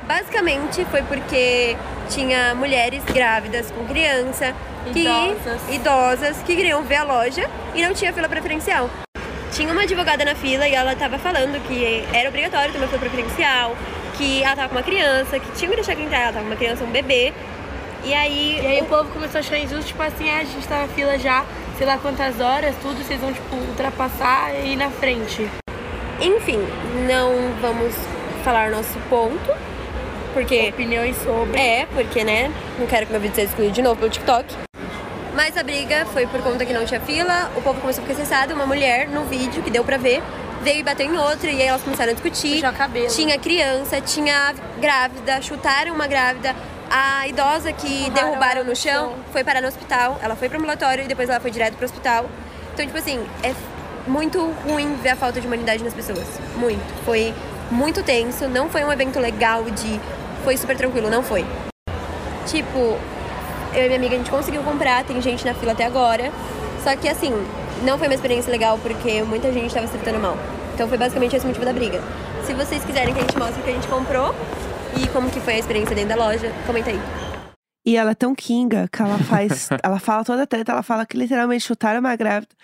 Basicamente 0.07 0.85
foi 0.87 1.03
porque 1.03 1.77
tinha 2.09 2.55
mulheres 2.55 3.05
grávidas 3.05 3.71
com 3.71 3.85
criança, 3.85 4.55
que, 4.93 5.01
Idosas. 5.01 5.75
idosas 5.75 6.43
que 6.43 6.57
queriam 6.57 6.83
ver 6.85 6.97
a 6.97 7.05
loja 7.05 7.43
e 7.75 7.83
não 7.83 7.93
tinha 7.93 8.13
fila 8.13 8.29
preferencial. 8.29 8.89
Tinha 9.53 9.73
uma 9.73 9.83
advogada 9.83 10.25
na 10.25 10.35
fila 10.35 10.69
e 10.69 10.75
ela 10.75 10.95
tava 10.95 11.19
falando 11.19 11.61
que 11.67 12.05
era 12.15 12.29
obrigatório 12.29 12.71
ter 12.73 12.79
uma 12.79 12.87
fila 12.87 13.01
preferencial, 13.01 13.77
que 14.19 14.43
ela 14.43 14.57
tava 14.57 14.69
com 14.69 14.75
uma 14.75 14.83
criança, 14.83 15.39
que 15.39 15.51
tinha 15.53 15.71
que 15.71 15.77
deixar 15.77 15.95
quem 15.95 16.07
entrar, 16.07 16.19
ela 16.19 16.33
tava 16.33 16.45
com 16.45 16.51
uma 16.51 16.57
criança, 16.57 16.85
um 16.85 16.91
bebê. 16.91 17.33
E 18.05 18.13
aí, 18.13 18.61
E 18.63 18.67
aí 18.67 18.81
o 18.83 18.85
povo 18.85 19.09
começou 19.11 19.39
a 19.39 19.41
achar 19.41 19.59
injusto, 19.59 19.87
tipo 19.87 20.03
assim, 20.03 20.29
ah, 20.29 20.39
a 20.39 20.45
gente 20.45 20.67
tá 20.67 20.83
na 20.83 20.89
fila 20.89 21.19
já, 21.19 21.45
sei 21.79 21.87
lá 21.87 21.97
quantas 21.99 22.41
horas, 22.41 22.75
tudo, 22.83 23.03
vocês 23.03 23.21
vão, 23.21 23.33
tipo, 23.33 23.57
ultrapassar 23.57 24.55
e 24.55 24.73
ir 24.73 24.77
na 24.77 24.91
frente. 24.91 25.49
enfim, 26.21 26.59
não 27.07 27.55
vamos 27.61 27.95
falar 28.45 28.71
nosso 28.71 28.99
ponto, 29.09 29.53
porque 30.35 30.69
Opiniões 30.69 31.17
sobre. 31.19 31.59
É, 31.61 31.87
porque, 31.87 32.25
né? 32.25 32.53
Não 32.79 32.87
quero 32.87 33.07
que 33.07 33.13
meu 33.13 33.21
vídeo 33.21 33.35
seja 33.35 33.49
excluído 33.49 33.73
de 33.73 33.83
novo 33.83 33.97
pelo 33.97 34.11
TikTok. 34.11 34.55
Mas 35.35 35.57
a 35.57 35.63
briga 35.63 36.05
foi 36.07 36.27
por 36.27 36.43
conta 36.43 36.65
que 36.67 36.73
não 36.73 36.85
tinha 36.85 37.01
fila, 37.01 37.51
o 37.57 37.63
povo 37.63 37.81
começou 37.81 38.03
a 38.03 38.07
ficar 38.07 38.21
cessado, 38.21 38.55
uma 38.55 38.67
mulher 38.67 39.09
no 39.09 39.25
vídeo, 39.25 39.63
que 39.63 39.71
deu 39.71 39.85
pra 39.85 39.97
ver, 39.97 40.21
veio 40.63 40.81
e 40.81 40.83
bateu 40.83 41.07
em 41.07 41.17
outra, 41.17 41.51
e 41.51 41.61
aí 41.61 41.69
elas 41.69 41.83
começaram 41.83 42.11
a 42.11 42.15
discutir. 42.15 42.63
O. 42.65 43.09
Tinha 43.09 43.39
criança, 43.39 44.01
tinha 44.01 44.55
grávida, 44.81 45.41
chutaram 45.43 45.95
uma 45.95 46.07
grávida. 46.07 46.55
A 46.91 47.29
idosa 47.29 47.71
que 47.73 47.87
Empurraram 47.87 48.15
derrubaram 48.15 48.65
no 48.65 48.75
chão 48.75 49.11
chão. 49.11 49.15
foi 49.31 49.45
parar 49.45 49.61
no 49.61 49.69
hospital. 49.69 50.19
Ela 50.23 50.35
foi 50.35 50.49
pro 50.49 50.59
ambulatório 50.59 51.05
e 51.05 51.09
depois 51.09 51.29
ela 51.29 51.39
foi 51.39 51.51
direto 51.51 51.75
pro 51.75 51.85
hospital. 51.85 52.27
Então, 52.73 52.87
tipo 52.87 52.97
assim, 52.97 53.25
é 53.43 53.55
muito 54.07 54.41
ruim 54.67 54.95
ver 55.03 55.11
a 55.11 55.17
falta 55.17 55.41
de 55.41 55.47
humanidade 55.47 55.85
nas 55.85 55.93
pessoas. 55.93 56.27
Muito. 56.57 57.05
Foi 57.05 57.35
muito 57.71 58.03
tenso. 58.03 58.49
Não 58.49 58.71
foi 58.71 58.85
um 58.85 58.93
evento 58.93 59.19
legal 59.19 59.65
de. 59.65 60.01
Foi 60.45 60.57
super 60.57 60.77
tranquilo, 60.77 61.11
não 61.11 61.23
foi. 61.23 61.45
Tipo, 62.47 62.99
eu 63.75 63.85
e 63.85 63.87
minha 63.87 63.97
amiga 63.97 64.15
a 64.15 64.19
gente 64.19 64.31
conseguiu 64.31 64.63
comprar, 64.63 65.05
tem 65.05 65.21
gente 65.21 65.45
na 65.45 65.53
fila 65.53 65.73
até 65.73 65.85
agora. 65.85 66.33
Só 66.83 66.97
que 66.97 67.09
assim, 67.09 67.35
não 67.83 67.99
foi 67.99 68.09
uma 68.09 68.15
experiência 68.15 68.51
legal 68.51 68.79
porque 68.79 69.23
muita 69.23 69.53
gente 69.53 69.73
tava 69.73 69.87
se 69.87 69.97
tratando 69.99 70.21
mal. 70.21 70.37
Então 70.75 70.89
foi 70.89 70.99
basicamente 70.99 71.35
esse 71.37 71.45
o 71.45 71.49
motivo 71.49 71.65
da 71.65 71.73
briga. 71.73 72.01
Se 72.45 72.55
vocês 72.55 72.85
quiserem 72.85 73.13
que 73.13 73.21
a 73.21 73.23
gente 73.23 73.39
mostre 73.39 73.61
o 73.61 73.65
que 73.65 73.71
a 73.71 73.75
gente 73.75 73.89
comprou 73.89 74.35
e 74.97 75.07
como 75.09 75.31
que 75.31 75.41
foi 75.41 75.55
a 75.55 75.59
experiência 75.59 75.95
dentro 75.95 76.17
da 76.17 76.17
loja, 76.17 76.53
comenta 76.67 76.91
aí. 76.91 77.01
E 77.85 77.97
ela 77.97 78.11
é 78.11 78.15
tão 78.15 78.35
kinga 78.35 78.89
que 78.93 79.03
ela 79.03 79.19
faz. 79.19 79.69
ela 79.83 79.99
fala 79.99 80.25
toda 80.25 80.43
a 80.43 80.47
treta, 80.47 80.73
ela 80.73 80.83
fala 80.83 81.07
que 81.07 81.17
literalmente 81.17 81.65
chutaram 81.65 82.01
uma 82.01 82.15
grávida. 82.17 82.55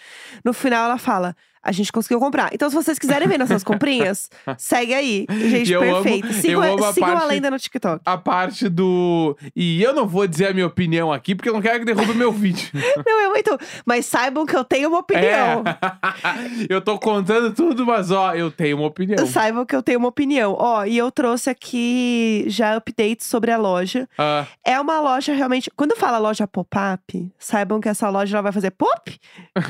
No 0.45 0.53
final 0.53 0.85
ela 0.85 0.99
fala: 0.99 1.35
a 1.65 1.73
gente 1.73 1.91
conseguiu 1.91 2.19
comprar. 2.21 2.51
Então, 2.53 2.69
se 2.69 2.77
vocês 2.77 2.99
quiserem 2.99 3.27
ver 3.27 3.39
nossas 3.39 3.65
comprinhas, 3.65 4.29
segue 4.59 4.93
aí. 4.95 5.27
Gente, 5.31 5.71
E 5.71 5.73
eu 5.73 5.83
amo- 5.83 6.03
perfeito. 6.03 6.27
eu 6.29 6.33
Sigam, 6.35 6.63
amo 6.63 6.85
a 6.85 6.93
sigam 6.93 7.09
a 7.11 7.13
parte- 7.17 7.29
lenda 7.29 7.51
no 7.51 7.59
TikTok. 7.59 8.03
A 8.05 8.19
parte 8.19 8.69
do. 8.69 9.37
E 9.57 9.83
eu 9.83 9.95
não 9.95 10.07
vou 10.07 10.27
dizer 10.27 10.49
a 10.49 10.53
minha 10.55 10.67
opinião 10.67 11.13
aqui, 11.13 11.35
porque 11.35 11.49
eu 11.49 11.55
não 11.55 11.63
quero 11.63 11.81
que 11.81 11.85
derrube 11.87 12.15
meu 12.15 12.31
vídeo. 12.31 12.69
Não, 13.07 13.21
é 13.21 13.29
muito. 13.29 13.59
Mas 13.87 14.07
saibam 14.07 14.45
que 14.47 14.57
eu 14.57 14.65
tenho 14.65 14.89
uma 14.89 14.99
opinião. 14.99 15.63
É. 15.67 16.67
eu 16.69 16.81
tô 16.81 16.99
contando 16.99 17.53
tudo, 17.55 17.85
mas 17.87 18.11
ó, 18.11 18.35
eu 18.35 18.51
tenho 18.51 18.77
uma 18.79 18.87
opinião. 18.87 19.27
Saibam 19.27 19.65
que 19.65 19.75
eu 19.75 19.83
tenho 19.83 19.99
uma 19.99 20.09
opinião. 20.09 20.57
Ó, 20.59 20.85
e 20.85 20.97
eu 20.99 21.11
trouxe 21.11 21.51
aqui 21.51 22.45
já 22.47 22.77
updates 22.77 23.27
sobre 23.27 23.51
a 23.51 23.57
loja. 23.57 24.09
Ah, 24.19 24.47
É 24.65 24.79
uma 24.81 25.01
loja 25.01 25.33
realmente. 25.35 25.71
Quando 25.77 25.97
fala 25.97 26.19
loja 26.19 26.47
pop-up, 26.47 27.31
saibam 27.39 27.81
que 27.81 27.89
essa 27.89 28.09
loja 28.11 28.37
ela 28.37 28.43
vai 28.43 28.53
fazer 28.53 28.71
pop 28.71 29.19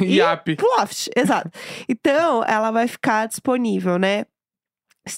e 0.00 0.16
Yap. 0.18 0.56
Ploft, 0.56 1.10
exato. 1.16 1.50
Então, 1.88 2.42
ela 2.46 2.70
vai 2.70 2.86
ficar 2.88 3.26
disponível, 3.26 3.98
né? 3.98 4.24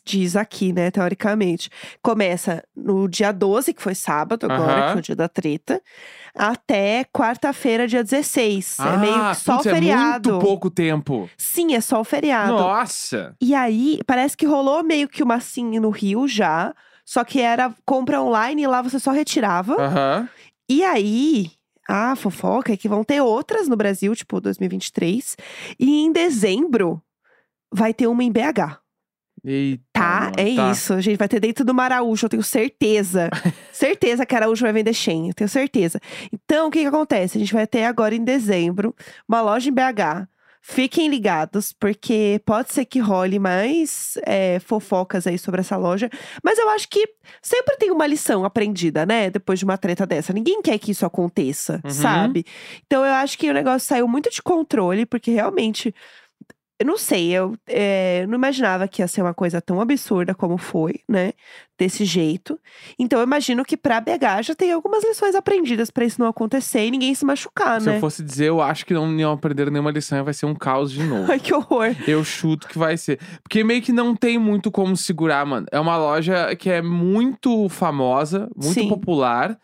Diz 0.04 0.34
aqui, 0.34 0.72
né, 0.72 0.90
teoricamente. 0.90 1.70
Começa 2.02 2.60
no 2.74 3.06
dia 3.06 3.30
12, 3.30 3.72
que 3.72 3.80
foi 3.80 3.94
sábado 3.94 4.44
agora, 4.46 4.72
Aham. 4.80 4.86
que 4.86 4.92
foi 4.92 4.98
o 5.00 5.04
dia 5.04 5.14
da 5.16 5.28
treta, 5.28 5.80
até 6.34 7.04
quarta-feira, 7.12 7.86
dia 7.86 8.02
16. 8.02 8.78
é 8.80 8.96
meio 8.98 9.14
Ah, 9.14 9.30
que 9.30 9.36
só 9.36 9.54
o 9.54 9.56
putz, 9.58 9.70
feriado. 9.70 10.28
É 10.28 10.32
muito 10.32 10.44
pouco 10.44 10.70
tempo. 10.70 11.30
Sim, 11.38 11.74
é 11.76 11.80
só 11.80 12.00
o 12.00 12.04
feriado. 12.04 12.54
Nossa. 12.54 13.36
E 13.40 13.54
aí, 13.54 14.00
parece 14.06 14.36
que 14.36 14.44
rolou 14.44 14.82
meio 14.82 15.08
que 15.08 15.22
uma 15.22 15.36
assim 15.36 15.78
no 15.78 15.90
Rio 15.90 16.26
já. 16.26 16.74
Só 17.04 17.22
que 17.22 17.40
era 17.40 17.72
compra 17.84 18.20
online 18.20 18.62
e 18.64 18.66
lá 18.66 18.82
você 18.82 18.98
só 18.98 19.12
retirava. 19.12 19.80
Aham. 19.80 20.28
E 20.68 20.82
aí, 20.82 21.52
a 21.88 22.16
fofoca 22.16 22.72
é 22.72 22.76
que 22.76 22.88
vão 22.88 23.04
ter 23.04 23.20
outras 23.20 23.68
no 23.68 23.76
Brasil, 23.76 24.14
tipo 24.14 24.40
2023. 24.40 25.36
E 25.78 26.04
em 26.04 26.12
dezembro 26.12 27.02
vai 27.72 27.94
ter 27.94 28.06
uma 28.06 28.24
em 28.24 28.30
BH. 28.30 28.80
Eita. 29.44 29.82
Tá? 29.92 30.32
é 30.36 30.56
tá. 30.56 30.70
isso. 30.72 30.92
A 30.92 31.00
gente 31.00 31.16
vai 31.16 31.28
ter 31.28 31.38
dentro 31.38 31.64
do 31.64 31.72
Maraújo, 31.72 32.26
eu 32.26 32.30
tenho 32.30 32.42
certeza. 32.42 33.30
certeza 33.72 34.26
que 34.26 34.34
Araújo 34.34 34.62
vai 34.62 34.72
vender 34.72 34.92
Shein, 34.92 35.28
eu 35.28 35.34
tenho 35.34 35.48
certeza. 35.48 36.00
Então, 36.32 36.68
o 36.68 36.70
que 36.70 36.80
que 36.80 36.86
acontece? 36.86 37.38
A 37.38 37.40
gente 37.40 37.54
vai 37.54 37.66
ter 37.66 37.84
agora 37.84 38.14
em 38.14 38.24
dezembro 38.24 38.94
uma 39.28 39.40
loja 39.40 39.68
em 39.68 39.72
BH. 39.72 40.28
Fiquem 40.68 41.08
ligados, 41.08 41.72
porque 41.72 42.40
pode 42.44 42.72
ser 42.72 42.84
que 42.86 42.98
role 42.98 43.38
mais 43.38 44.18
é, 44.26 44.58
fofocas 44.58 45.24
aí 45.24 45.38
sobre 45.38 45.60
essa 45.60 45.76
loja. 45.76 46.10
Mas 46.42 46.58
eu 46.58 46.68
acho 46.70 46.88
que 46.88 47.08
sempre 47.40 47.76
tem 47.76 47.92
uma 47.92 48.04
lição 48.04 48.44
aprendida, 48.44 49.06
né? 49.06 49.30
Depois 49.30 49.60
de 49.60 49.64
uma 49.64 49.78
treta 49.78 50.04
dessa. 50.04 50.32
Ninguém 50.32 50.60
quer 50.60 50.76
que 50.80 50.90
isso 50.90 51.06
aconteça, 51.06 51.80
Uhum. 51.84 51.90
sabe? 51.90 52.44
Então 52.84 53.04
eu 53.06 53.14
acho 53.14 53.38
que 53.38 53.48
o 53.48 53.54
negócio 53.54 53.86
saiu 53.86 54.08
muito 54.08 54.28
de 54.28 54.42
controle, 54.42 55.06
porque 55.06 55.30
realmente. 55.30 55.94
Eu 56.78 56.84
não 56.84 56.98
sei, 56.98 57.30
eu 57.32 57.56
é, 57.66 58.26
não 58.26 58.34
imaginava 58.34 58.86
que 58.86 59.00
ia 59.00 59.08
ser 59.08 59.22
uma 59.22 59.32
coisa 59.32 59.62
tão 59.62 59.80
absurda 59.80 60.34
como 60.34 60.58
foi, 60.58 61.00
né? 61.08 61.32
Desse 61.78 62.04
jeito. 62.04 62.60
Então 62.98 63.18
eu 63.18 63.22
imagino 63.24 63.64
que 63.64 63.78
pra 63.78 63.98
BH 63.98 64.42
já 64.42 64.54
tem 64.54 64.72
algumas 64.72 65.02
lições 65.02 65.34
aprendidas 65.34 65.90
pra 65.90 66.04
isso 66.04 66.20
não 66.20 66.28
acontecer 66.28 66.84
e 66.86 66.90
ninguém 66.90 67.14
se 67.14 67.24
machucar, 67.24 67.80
Se 67.80 67.86
né? 67.86 67.96
eu 67.96 68.00
fosse 68.00 68.22
dizer, 68.22 68.48
eu 68.48 68.60
acho 68.60 68.84
que 68.84 68.92
não 68.92 69.10
iam 69.18 69.32
aprender 69.32 69.70
nenhuma 69.70 69.90
lição, 69.90 70.22
vai 70.22 70.34
ser 70.34 70.44
um 70.44 70.54
caos 70.54 70.92
de 70.92 71.02
novo. 71.04 71.32
Ai, 71.32 71.40
que 71.40 71.54
horror. 71.54 71.96
Eu 72.06 72.22
chuto 72.22 72.68
que 72.68 72.78
vai 72.78 72.98
ser. 72.98 73.20
Porque 73.42 73.64
meio 73.64 73.80
que 73.80 73.92
não 73.92 74.14
tem 74.14 74.38
muito 74.38 74.70
como 74.70 74.94
segurar, 74.98 75.46
mano. 75.46 75.66
É 75.72 75.80
uma 75.80 75.96
loja 75.96 76.54
que 76.56 76.68
é 76.68 76.82
muito 76.82 77.70
famosa, 77.70 78.50
muito 78.54 78.74
Sim. 78.74 78.88
popular. 78.88 79.58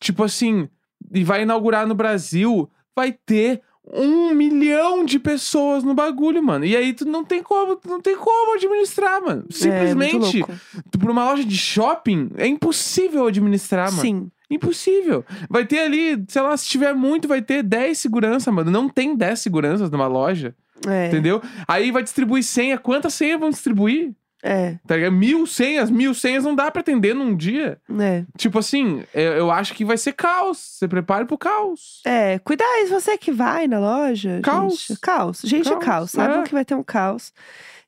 Tipo 0.00 0.24
assim, 0.24 0.68
e 1.14 1.22
vai 1.22 1.42
inaugurar 1.42 1.86
no 1.86 1.94
Brasil, 1.94 2.68
vai 2.96 3.12
ter 3.12 3.62
um 3.90 4.32
milhão 4.34 5.04
de 5.04 5.18
pessoas 5.18 5.82
no 5.82 5.94
bagulho, 5.94 6.42
mano. 6.42 6.64
E 6.64 6.76
aí 6.76 6.92
tu 6.92 7.04
não 7.04 7.24
tem 7.24 7.42
como, 7.42 7.78
não 7.86 8.00
tem 8.00 8.16
como 8.16 8.54
administrar, 8.54 9.20
mano. 9.20 9.40
É, 9.40 9.42
muito 9.42 9.54
Simplesmente, 9.54 10.44
tu, 10.90 10.98
por 10.98 11.10
uma 11.10 11.24
loja 11.24 11.44
de 11.44 11.56
shopping, 11.56 12.30
é 12.36 12.46
impossível 12.46 13.26
administrar, 13.26 13.90
mano. 13.90 14.02
Sim. 14.02 14.30
Impossível. 14.50 15.24
Vai 15.48 15.64
ter 15.64 15.80
ali, 15.80 16.22
sei 16.28 16.42
lá, 16.42 16.54
se 16.56 16.66
tiver 16.66 16.94
muito, 16.94 17.26
vai 17.26 17.40
ter 17.40 17.62
10 17.62 17.98
segurança, 17.98 18.52
mano. 18.52 18.70
Não 18.70 18.88
tem 18.88 19.16
10 19.16 19.40
seguranças 19.40 19.90
numa 19.90 20.06
loja. 20.06 20.54
É. 20.86 21.08
Entendeu? 21.08 21.40
Aí 21.66 21.90
vai 21.90 22.02
distribuir 22.02 22.42
senha. 22.42 22.76
Quantas 22.76 23.14
senhas 23.14 23.40
vão 23.40 23.50
distribuir? 23.50 24.12
É, 24.42 24.74
Tá 24.86 24.96
ligado? 24.96 25.12
Mil 25.12 25.46
senhas, 25.46 25.88
mil 25.88 26.12
senhas 26.14 26.42
não 26.44 26.54
dá 26.54 26.68
pra 26.70 26.80
atender 26.80 27.14
num 27.14 27.36
dia. 27.36 27.78
é. 28.00 28.24
Tipo 28.36 28.58
assim, 28.58 29.04
eu, 29.14 29.32
eu 29.34 29.50
acho 29.52 29.72
que 29.74 29.84
vai 29.84 29.96
ser 29.96 30.12
caos. 30.14 30.58
Você 30.58 30.88
prepare 30.88 31.24
pro 31.26 31.38
caos. 31.38 32.00
É, 32.04 32.38
cuidado, 32.40 32.88
você 32.90 33.16
que 33.16 33.30
vai 33.30 33.68
na 33.68 33.78
loja. 33.78 34.40
Caos. 34.42 34.86
Gente, 34.88 35.00
caos. 35.00 35.40
Gente, 35.44 35.68
é 35.68 35.72
Caos, 35.72 35.84
caos. 35.84 36.10
Saibam 36.10 36.40
é. 36.40 36.44
que 36.44 36.52
vai 36.52 36.64
ter 36.64 36.74
um 36.74 36.82
caos. 36.82 37.32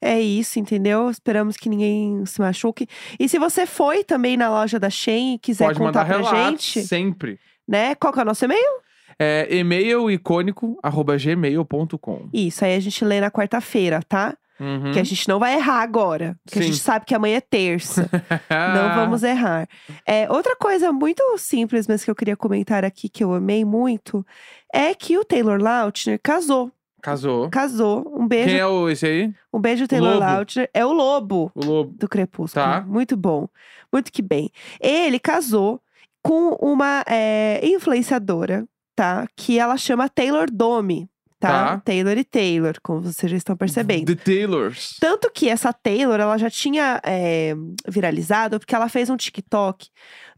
É 0.00 0.20
isso, 0.20 0.58
entendeu? 0.60 1.10
Esperamos 1.10 1.56
que 1.56 1.68
ninguém 1.68 2.24
se 2.26 2.40
machuque. 2.40 2.86
E 3.18 3.28
se 3.28 3.38
você 3.38 3.66
foi 3.66 4.04
também 4.04 4.36
na 4.36 4.48
loja 4.50 4.78
da 4.78 4.90
Shein 4.90 5.34
e 5.34 5.38
quiser 5.38 5.64
Pode 5.66 5.78
contar 5.78 6.04
pra 6.04 6.16
relatos 6.18 6.46
gente, 6.46 6.82
sempre. 6.86 7.40
né? 7.66 7.94
Qual 7.94 8.12
que 8.12 8.18
é 8.20 8.22
o 8.22 8.26
nosso 8.26 8.44
e-mail? 8.44 8.80
É 9.18 9.46
e-mail 9.50 10.10
icônico, 10.10 10.78
arroba 10.82 11.16
gmail.com. 11.16 12.28
Isso, 12.32 12.64
aí 12.64 12.74
a 12.76 12.80
gente 12.80 13.04
lê 13.04 13.20
na 13.20 13.30
quarta-feira, 13.30 14.00
tá? 14.08 14.36
Uhum. 14.60 14.92
Que 14.92 15.00
a 15.00 15.04
gente 15.04 15.26
não 15.28 15.38
vai 15.38 15.54
errar 15.54 15.80
agora. 15.82 16.38
Que 16.46 16.58
a 16.58 16.62
gente 16.62 16.78
sabe 16.78 17.04
que 17.04 17.14
amanhã 17.14 17.38
é 17.38 17.40
terça. 17.40 18.08
Não 18.48 18.94
vamos 18.94 19.24
errar. 19.24 19.68
É, 20.06 20.30
outra 20.30 20.54
coisa 20.54 20.92
muito 20.92 21.22
simples, 21.38 21.88
mas 21.88 22.04
que 22.04 22.10
eu 22.10 22.14
queria 22.14 22.36
comentar 22.36 22.84
aqui, 22.84 23.08
que 23.08 23.24
eu 23.24 23.34
amei 23.34 23.64
muito, 23.64 24.24
é 24.72 24.94
que 24.94 25.18
o 25.18 25.24
Taylor 25.24 25.60
Lautner 25.60 26.20
casou. 26.22 26.70
Casou. 27.02 27.50
Casou. 27.50 28.10
Um 28.16 28.26
beijo, 28.26 28.48
Quem 28.50 28.58
é 28.58 28.66
o, 28.66 28.88
esse 28.88 29.04
aí? 29.06 29.34
um 29.52 29.60
beijo, 29.60 29.86
Taylor. 29.88 30.18
Lautner. 30.18 30.70
É 30.72 30.86
o 30.86 30.92
Lobo 30.92 31.50
O 31.54 31.64
Lobo. 31.64 31.94
do 31.98 32.08
Crepúsculo. 32.08 32.64
Tá. 32.64 32.80
Muito 32.80 33.16
bom. 33.16 33.48
Muito 33.92 34.10
que 34.12 34.22
bem. 34.22 34.50
Ele 34.80 35.18
casou 35.18 35.80
com 36.22 36.56
uma 36.60 37.04
é, 37.06 37.60
influenciadora, 37.62 38.66
tá? 38.96 39.26
Que 39.36 39.58
ela 39.58 39.76
chama 39.76 40.08
Taylor 40.08 40.46
Dome, 40.50 41.08
tá? 41.48 41.68
Tá. 41.76 41.80
Taylor 41.80 42.16
e 42.16 42.24
Taylor, 42.24 42.74
como 42.82 43.00
vocês 43.00 43.30
já 43.30 43.36
estão 43.36 43.56
percebendo. 43.56 44.14
The 44.14 44.22
Taylors. 44.22 44.96
Tanto 45.00 45.30
que 45.30 45.48
essa 45.48 45.72
Taylor, 45.72 46.20
ela 46.20 46.38
já 46.38 46.50
tinha 46.50 47.00
é, 47.04 47.54
viralizado 47.88 48.58
porque 48.58 48.74
ela 48.74 48.88
fez 48.88 49.10
um 49.10 49.16
TikTok. 49.16 49.88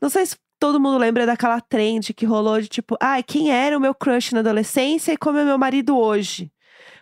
Não 0.01 0.09
sei 0.09 0.27
se 0.27 0.37
todo 0.59 0.81
mundo 0.81 0.99
lembra 0.99 1.27
daquela 1.27 1.61
trend 1.61 2.13
que 2.15 2.27
rolou 2.27 2.61
de 2.61 2.69
tipo, 2.69 2.97
ai, 3.01 3.23
quem 3.23 3.51
era 3.51 3.77
o 3.77 3.81
meu 3.81 3.95
crush 3.95 4.33
na 4.33 4.41
adolescência 4.41 5.13
e 5.13 5.17
como 5.17 5.39
é 5.39 5.45
meu 5.45 5.59
marido 5.59 5.97
hoje? 5.97 6.51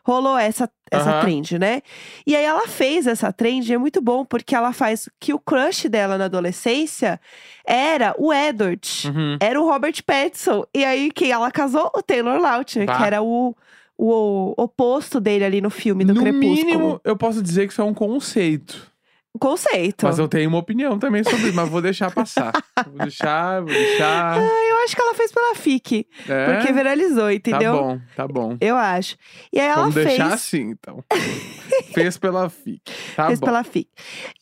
Rolou 0.06 0.37
essa, 0.37 0.70
essa 0.90 1.11
Aham. 1.12 1.20
trend, 1.23 1.58
né? 1.58 1.80
E 2.26 2.37
aí 2.37 2.44
ela 2.44 2.68
fez 2.68 3.06
essa 3.06 3.32
trend, 3.32 3.66
e 3.66 3.73
é 3.73 3.78
muito 3.78 4.02
bom, 4.02 4.23
porque 4.23 4.54
ela 4.54 4.70
faz 4.70 5.08
que 5.18 5.32
o 5.32 5.38
crush 5.38 5.88
dela 5.88 6.18
na 6.18 6.26
adolescência 6.26 7.18
era 7.66 8.14
o 8.18 8.30
Edward. 8.30 8.87
Uhum. 9.08 9.38
Era 9.40 9.58
o 9.58 9.64
Robert 9.64 9.94
Pattinson. 10.04 10.66
E 10.75 10.84
aí, 10.84 11.11
quem 11.11 11.30
ela 11.30 11.50
casou? 11.50 11.90
O 11.94 12.02
Taylor 12.02 12.38
Lautner, 12.38 12.87
que 12.87 13.02
era 13.02 13.23
o, 13.23 13.56
o 13.97 14.55
oposto 14.57 15.21
dele 15.21 15.45
ali 15.45 15.61
no 15.61 15.71
filme 15.71 16.05
do 16.05 16.15
no 16.15 16.21
Crepúsculo. 16.21 16.51
mínimo, 16.55 17.01
eu 17.05 17.17
posso 17.17 17.43
dizer 17.43 17.67
que 17.67 17.73
isso 17.73 17.81
é 17.83 17.85
um 17.85 17.95
conceito. 17.95 18.93
Conceito. 19.37 20.07
Mas 20.07 20.17
eu 20.21 20.29
tenho 20.29 20.49
uma 20.49 20.59
opinião 20.59 20.97
também 20.97 21.25
sobre 21.25 21.49
isso, 21.49 21.57
mas 21.57 21.69
vou 21.69 21.83
deixar 21.83 22.09
passar. 22.09 22.53
vou 22.87 22.99
deixar, 22.99 23.61
vou 23.63 23.69
deixar. 23.69 24.39
Eu 24.41 24.77
acho 24.85 24.95
que 24.95 25.03
ela 25.03 25.15
fez 25.15 25.33
pela 25.33 25.57
FIC, 25.57 26.07
É, 26.29 26.55
porque 26.55 26.73
viralizou, 26.73 27.29
entendeu? 27.33 27.73
Tá 27.75 27.81
bom, 27.83 28.01
tá 28.17 28.29
bom. 28.29 28.57
Eu 28.61 28.77
acho. 28.77 29.17
E 29.53 29.59
aí 29.59 29.67
ela 29.67 29.81
Vamos 29.83 29.95
fez, 29.95 30.07
deixar 30.07 30.33
assim, 30.33 30.71
então. 30.71 31.03
Fez 31.92 32.18
pela 32.18 32.49
FIC. 32.49 32.80
Tá 33.16 33.26
fez 33.26 33.40
bom. 33.40 33.47
pela 33.47 33.64
FIC. 33.64 33.88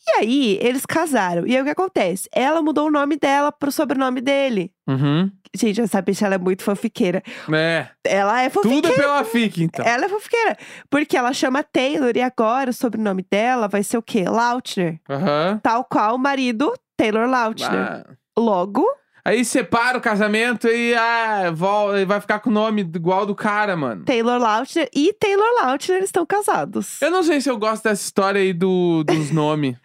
E 0.07 0.11
aí, 0.19 0.59
eles 0.61 0.85
casaram. 0.85 1.45
E 1.47 1.55
aí, 1.55 1.61
o 1.61 1.65
que 1.65 1.71
acontece? 1.71 2.27
Ela 2.33 2.61
mudou 2.61 2.87
o 2.87 2.91
nome 2.91 3.17
dela 3.17 3.51
pro 3.51 3.71
sobrenome 3.71 4.21
dele. 4.21 4.71
Uhum. 4.87 5.31
Gente, 5.55 5.81
essa 5.81 6.01
bicha, 6.01 6.25
ela 6.25 6.35
é 6.35 6.37
muito 6.39 6.63
fofiqueira. 6.63 7.21
É, 7.53 7.87
Ela 8.03 8.41
é 8.41 8.49
tudo 8.49 8.63
fofiqueira. 8.69 8.95
é 8.95 8.99
pela 8.99 9.23
FIC, 9.23 9.63
então. 9.63 9.85
Ela 9.85 10.05
é 10.05 10.09
fofiqueira. 10.09 10.57
Porque 10.89 11.15
ela 11.15 11.31
chama 11.31 11.63
Taylor 11.63 12.11
e 12.15 12.21
agora 12.21 12.71
o 12.71 12.73
sobrenome 12.73 13.25
dela 13.29 13.67
vai 13.67 13.83
ser 13.83 13.97
o 13.97 14.01
quê? 14.01 14.25
Lautner. 14.27 14.99
Aham. 15.09 15.59
Tal 15.61 15.83
qual 15.85 16.15
o 16.15 16.19
marido 16.19 16.73
Taylor 16.97 17.29
Lautner. 17.29 17.69
Ah. 17.71 18.03
Logo, 18.37 18.83
Aí 19.25 19.45
separa 19.45 19.97
o 19.97 20.01
casamento 20.01 20.67
e 20.67 20.93
ah, 20.95 21.49
vol- 21.55 21.97
e 21.97 22.03
vai 22.03 22.19
ficar 22.19 22.39
com 22.39 22.49
o 22.49 22.53
nome 22.53 22.81
igual 22.81 23.25
do 23.25 23.33
cara, 23.33 23.75
mano. 23.77 24.03
Taylor 24.03 24.37
Lautner 24.37 24.89
e 24.93 25.13
Taylor 25.13 25.47
Lautner 25.63 26.03
estão 26.03 26.25
casados. 26.25 27.01
Eu 27.01 27.09
não 27.09 27.23
sei 27.23 27.39
se 27.39 27.49
eu 27.49 27.57
gosto 27.57 27.83
dessa 27.85 28.03
história 28.03 28.41
aí 28.41 28.51
do, 28.51 29.01
dos 29.05 29.31
nomes. 29.31 29.77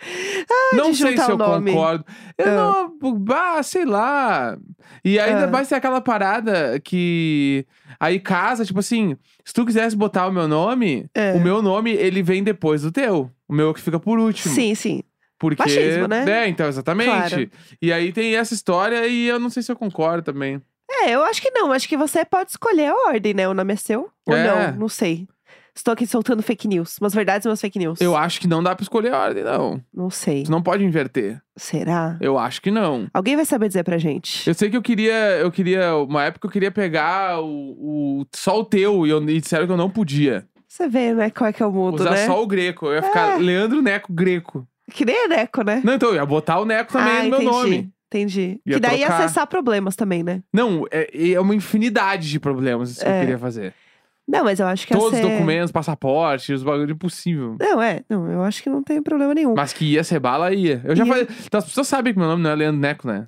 não 0.73 0.91
de 0.91 0.97
sei 0.97 1.17
se 1.17 1.31
eu 1.31 1.37
nome. 1.37 1.71
concordo. 1.71 2.05
Eu 2.37 2.47
Ah. 2.49 2.91
não. 3.01 3.15
Bah, 3.19 3.63
sei 3.63 3.85
lá. 3.85 4.59
E 5.05 5.21
ainda 5.21 5.45
Ah. 5.45 5.51
mais 5.51 5.69
tem 5.69 5.79
aquela 5.79 6.01
parada 6.01 6.81
que. 6.81 7.65
Aí 8.01 8.19
casa, 8.19 8.65
tipo 8.65 8.81
assim, 8.81 9.17
se 9.45 9.53
tu 9.55 9.65
quisesse 9.65 9.95
botar 9.97 10.27
o 10.27 10.33
meu 10.33 10.49
nome, 10.49 11.09
É. 11.15 11.33
o 11.35 11.41
meu 11.41 11.63
nome 11.63 11.93
ele 11.93 12.23
vem 12.25 12.43
depois 12.43 12.83
do 12.83 12.91
teu. 12.91 13.31
O 13.49 13.55
meu 13.55 13.71
é 13.71 13.75
que 13.75 13.81
fica 13.81 13.99
por 14.01 14.19
último. 14.19 14.53
Sim, 14.53 14.75
sim. 14.75 15.03
Porque. 15.39 15.63
Machismo, 15.63 16.09
né? 16.09 16.25
É, 16.29 16.49
então, 16.49 16.67
exatamente. 16.69 17.11
Claro. 17.11 17.51
E 17.81 17.93
aí 17.93 18.13
tem 18.13 18.35
essa 18.37 18.55
história 18.55 19.07
e 19.07 19.27
eu 19.27 19.39
não 19.39 19.51
sei 19.51 19.63
se 19.63 19.71
eu 19.71 19.77
concordo 19.77 20.23
também. 20.33 20.61
É, 20.91 21.11
eu 21.11 21.23
acho 21.23 21.41
que 21.41 21.51
não. 21.51 21.71
Acho 21.71 21.89
que 21.89 21.97
você 21.97 22.25
pode 22.25 22.51
escolher 22.51 22.87
a 22.87 22.95
ordem, 23.09 23.35
né? 23.35 23.49
O 23.49 23.55
nome 23.55 23.73
é 23.73 23.77
seu. 23.77 24.09
Ou 24.27 24.37
É. 24.37 24.71
não, 24.73 24.81
não 24.81 24.89
sei. 24.89 25.29
Estou 25.75 25.93
aqui 25.93 26.09
soltando 26.09 26.43
fake 26.43 26.67
news. 26.67 26.97
Umas 27.01 27.15
verdades 27.15 27.47
e 27.47 27.49
umas 27.49 27.61
fake 27.61 27.79
news. 27.79 28.01
Eu 28.01 28.17
acho 28.17 28.41
que 28.41 28.49
não 28.49 28.61
dá 28.61 28.75
pra 28.75 28.83
escolher 28.83 29.13
a 29.15 29.19
ordem, 29.21 29.45
não. 29.45 29.81
Não 29.95 30.11
sei. 30.11 30.43
Tu 30.43 30.51
não 30.51 30.61
pode 30.61 30.83
inverter. 30.85 31.41
Será? 31.57 32.17
Eu 32.21 32.37
acho 32.37 32.61
que 32.61 32.71
não. 32.73 33.07
Alguém 33.15 33.37
vai 33.37 33.45
saber 33.45 33.69
dizer 33.69 33.85
pra 33.85 33.97
gente. 33.97 34.49
Eu 34.49 34.55
sei 34.55 34.71
que 34.71 34.77
eu 34.77 34.83
queria, 34.83 35.13
eu 35.39 35.53
queria, 35.53 35.95
uma 35.95 36.25
época 36.25 36.49
eu 36.49 36.51
queria 36.51 36.73
pegar 36.73 37.41
o, 37.41 37.47
o 38.23 38.27
só 38.35 38.59
o 38.59 38.65
teu 38.65 39.07
e, 39.07 39.11
eu, 39.11 39.23
e 39.29 39.41
disseram 39.41 39.67
que 39.67 39.73
eu 39.73 39.77
não 39.77 39.89
podia. 39.89 40.45
Você 40.67 40.89
vê, 40.89 41.15
né, 41.15 41.31
qual 41.31 41.49
é 41.49 41.53
que 41.53 41.63
é 41.63 41.67
o 41.67 41.71
mundo, 41.71 42.01
Usar 42.01 42.11
né? 42.11 42.27
só 42.27 42.43
o 42.43 42.47
greco. 42.47 42.87
Eu 42.87 42.95
ia 42.95 43.03
ficar 43.03 43.37
É. 43.37 43.39
Leandro 43.39 43.81
Neco 43.81 44.13
Greco. 44.13 44.67
Que 44.91 45.05
nem 45.05 45.25
a 45.25 45.29
Neco, 45.29 45.63
né? 45.63 45.81
Não, 45.85 45.95
então 45.95 46.11
eu 46.11 46.15
ia 46.17 46.27
botar 46.27 46.59
o 46.61 46.65
Neco 46.65 46.93
também 46.93 47.19
ah, 47.19 47.23
no 47.25 47.29
meu 47.31 47.43
entendi. 47.43 47.51
nome. 47.51 47.91
Entendi. 48.07 48.61
Ia 48.65 48.75
que 48.75 48.81
daí 48.81 49.01
ia 49.01 49.07
trocar. 49.07 49.25
acessar 49.25 49.47
problemas 49.47 49.95
também, 49.95 50.23
né? 50.23 50.43
Não, 50.53 50.85
é, 50.91 51.33
é 51.33 51.41
uma 51.41 51.55
infinidade 51.55 52.31
de 52.31 52.41
problemas 52.41 52.91
isso 52.91 53.01
que 53.01 53.07
eu 53.07 53.13
É. 53.13 53.21
queria 53.21 53.39
fazer. 53.39 53.75
Não, 54.27 54.45
mas 54.45 54.61
eu 54.61 54.67
acho 54.67 54.87
que 54.87 54.93
ia 54.93 54.99
Todos 54.99 55.19
os 55.19 55.25
ser... 55.25 55.31
documentos, 55.31 55.73
passaporte, 55.73 56.53
os 56.53 56.63
bagulho 56.63 56.93
impossível. 56.93 57.57
Não, 57.59 57.81
é. 57.83 58.03
Não, 58.11 58.31
eu 58.31 58.43
acho 58.43 58.63
que 58.63 58.69
não 58.69 58.83
tem 58.83 59.03
problema 59.03 59.35
nenhum. 59.35 59.55
Mas 59.55 59.73
que 59.73 59.85
ia 59.93 60.05
ser 60.05 60.21
bala, 60.21 60.53
ia. 60.53 60.83
Eu 60.85 60.95
já 60.97 61.05
Ia. 61.05 61.11
falei. 61.13 61.29
Então, 61.47 61.59
as 61.59 61.65
pessoas 61.65 61.89
sabem 61.89 62.13
que 62.13 62.19
meu 62.19 62.29
nome 62.29 62.43
não 62.43 62.51
é 62.51 62.55
Leandro 62.55 62.79
Neco, 62.81 63.07
né? 63.09 63.27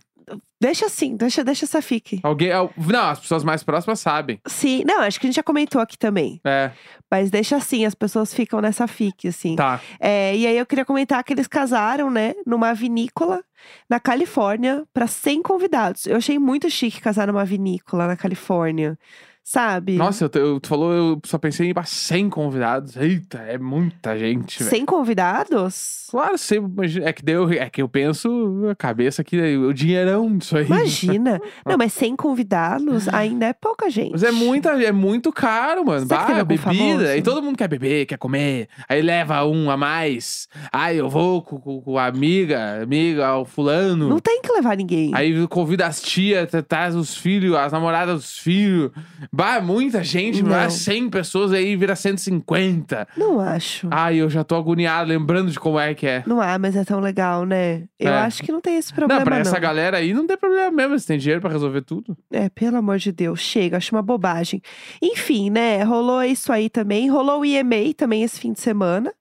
Deixa 0.62 0.86
assim, 0.86 1.16
deixa, 1.16 1.42
deixa 1.42 1.64
essa 1.64 1.80
fique. 1.80 2.20
Alguém. 2.22 2.52
al- 2.52 2.70
Não, 2.76 3.08
as 3.08 3.18
pessoas 3.18 3.42
mais 3.42 3.62
próximas 3.62 3.98
sabem. 4.00 4.38
Sim, 4.46 4.82
não, 4.86 5.00
acho 5.00 5.18
que 5.18 5.26
a 5.26 5.28
gente 5.28 5.36
já 5.36 5.42
comentou 5.42 5.80
aqui 5.80 5.96
também. 5.98 6.38
É, 6.44 6.70
Mas 7.10 7.30
deixa 7.30 7.56
assim, 7.56 7.84
as 7.86 7.94
pessoas 7.94 8.32
ficam 8.34 8.60
nessa 8.60 8.86
fique, 8.86 9.28
assim. 9.28 9.56
tá. 9.56 9.80
É, 9.98 10.36
e 10.36 10.46
aí 10.46 10.56
eu 10.58 10.66
queria 10.66 10.84
comentar 10.84 11.24
que 11.24 11.32
eles 11.32 11.46
casaram, 11.46 12.10
né, 12.10 12.34
numa 12.46 12.74
vinícola 12.74 13.42
na 13.88 13.98
Califórnia 13.98 14.84
para 14.92 15.06
100 15.06 15.42
convidados. 15.42 16.06
Eu 16.06 16.16
achei 16.16 16.38
muito 16.38 16.68
chique 16.70 17.00
casar 17.00 17.26
numa 17.26 17.44
vinícola 17.44 18.06
na 18.06 18.16
Califórnia, 18.16 18.98
sabe? 19.54 19.96
Nossa, 19.96 20.30
eu, 20.32 20.40
eu- 20.40 20.60
tu 20.60 20.68
falou, 20.68 20.92
eu 20.92 21.20
só 21.26 21.36
pensei 21.38 21.66
em 21.66 21.70
ir 21.70 21.74
pra 21.74 21.82
100 21.82 22.30
convidados. 22.30 22.96
Eita, 22.96 23.38
é 23.38 23.58
muita 23.58 24.16
gente, 24.16 24.58
velho. 24.60 24.70
100 24.70 24.84
convidados? 24.86 26.06
Claro, 26.10 26.38
sempre 26.38 26.70
imagina- 26.72 27.08
é 27.08 27.12
que 27.12 27.22
daí 27.24 27.34
eu, 27.34 27.50
é 27.50 27.68
que 27.70 27.82
eu 27.82 27.88
penso 27.88 28.66
a 28.70 28.74
cabeça 28.76 29.22
aqui, 29.22 29.36
o 29.56 29.72
dinheirão 29.72 30.36
disso 30.38 30.56
aí. 30.56 30.66
Imagina. 30.66 31.40
Não, 31.66 31.76
mas 31.76 31.92
100 31.94 32.14
convidados 32.16 33.08
ainda 33.08 33.46
é 33.46 33.52
pouca 33.52 33.90
gente. 33.90 34.12
Mas 34.12 34.22
é 34.22 34.30
muita, 34.30 34.70
é 34.82 34.92
muito 34.92 35.32
caro, 35.32 35.84
mano. 35.84 36.06
Será 36.06 36.20
Bah, 36.20 36.26
algum 36.38 36.44
bebida. 36.44 36.62
famoso? 36.62 37.04
E 37.06 37.22
todo 37.22 37.42
mundo 37.42 37.56
quer 37.56 37.68
beber, 37.68 38.06
quer 38.06 38.18
comer. 38.18 38.68
Aí 38.88 39.02
leva 39.02 39.44
um 39.44 39.70
a 39.70 39.76
mais. 39.76 40.48
Aí 40.72 40.98
eu 40.98 41.08
vou 41.08 41.42
com, 41.42 41.58
com- 41.60 41.80
com 41.80 41.98
a 41.98 42.06
amiga, 42.06 42.82
amiga, 42.82 43.36
o 43.36 43.44
fulano. 43.44 44.08
Não 44.08 44.18
tem 44.20 44.40
que 44.42 44.52
levar 44.52 44.76
ninguém. 44.76 45.10
Aí 45.14 45.46
convida 45.48 45.86
as 45.86 46.00
tias, 46.00 46.48
tra- 46.50 46.62
traz 46.62 46.94
os 46.94 47.16
filhos, 47.16 47.54
as 47.56 47.72
namoradas 47.72 48.16
dos 48.16 48.38
filhos. 48.38 48.90
Bah, 49.40 49.60
muita 49.60 50.04
gente, 50.04 50.42
Não. 50.42 50.50
não. 50.50 50.68
100 50.70 51.08
pessoas 51.08 51.52
aí 51.52 51.74
vira 51.76 51.96
150. 51.96 53.08
Não 53.16 53.40
acho. 53.40 53.88
Ai, 53.90 54.16
eu 54.16 54.28
já 54.28 54.44
tô 54.44 54.54
agoniado 54.54 55.08
lembrando 55.08 55.50
de 55.50 55.58
como 55.58 55.78
é 55.78 55.94
que 55.94 56.06
é. 56.06 56.22
Não 56.26 56.40
há, 56.40 56.58
mas 56.58 56.76
é 56.76 56.84
tão 56.84 57.00
legal, 57.00 57.46
né? 57.46 57.84
Eu 57.98 58.12
É. 58.12 58.18
acho 58.18 58.42
que 58.42 58.52
não 58.52 58.60
tem 58.60 58.76
esse 58.76 58.92
problema, 58.92 59.20
não, 59.20 59.24
pra 59.24 59.36
não. 59.36 59.40
essa 59.42 59.58
galera 59.58 59.96
aí 59.96 60.12
não 60.12 60.26
tem 60.26 60.36
problema 60.36 60.70
mesmo, 60.70 60.92
eles 60.92 61.04
têm 61.06 61.16
dinheiro 61.18 61.40
pra 61.40 61.50
resolver 61.50 61.80
tudo. 61.82 62.16
É, 62.30 62.48
pelo 62.50 62.76
amor 62.76 62.98
de 62.98 63.12
Deus, 63.12 63.40
chega, 63.40 63.76
acho 63.78 63.94
uma 63.94 64.02
bobagem. 64.02 64.60
Enfim, 65.02 65.48
né, 65.50 65.82
rolou 65.84 66.22
isso 66.22 66.52
aí 66.52 66.68
também. 66.68 67.08
Rolou 67.08 67.40
o 67.40 67.44
EMA 67.44 67.94
também 67.96 68.22
esse 68.22 68.38
fim 68.38 68.52
de 68.52 68.60
semana, 68.60 69.12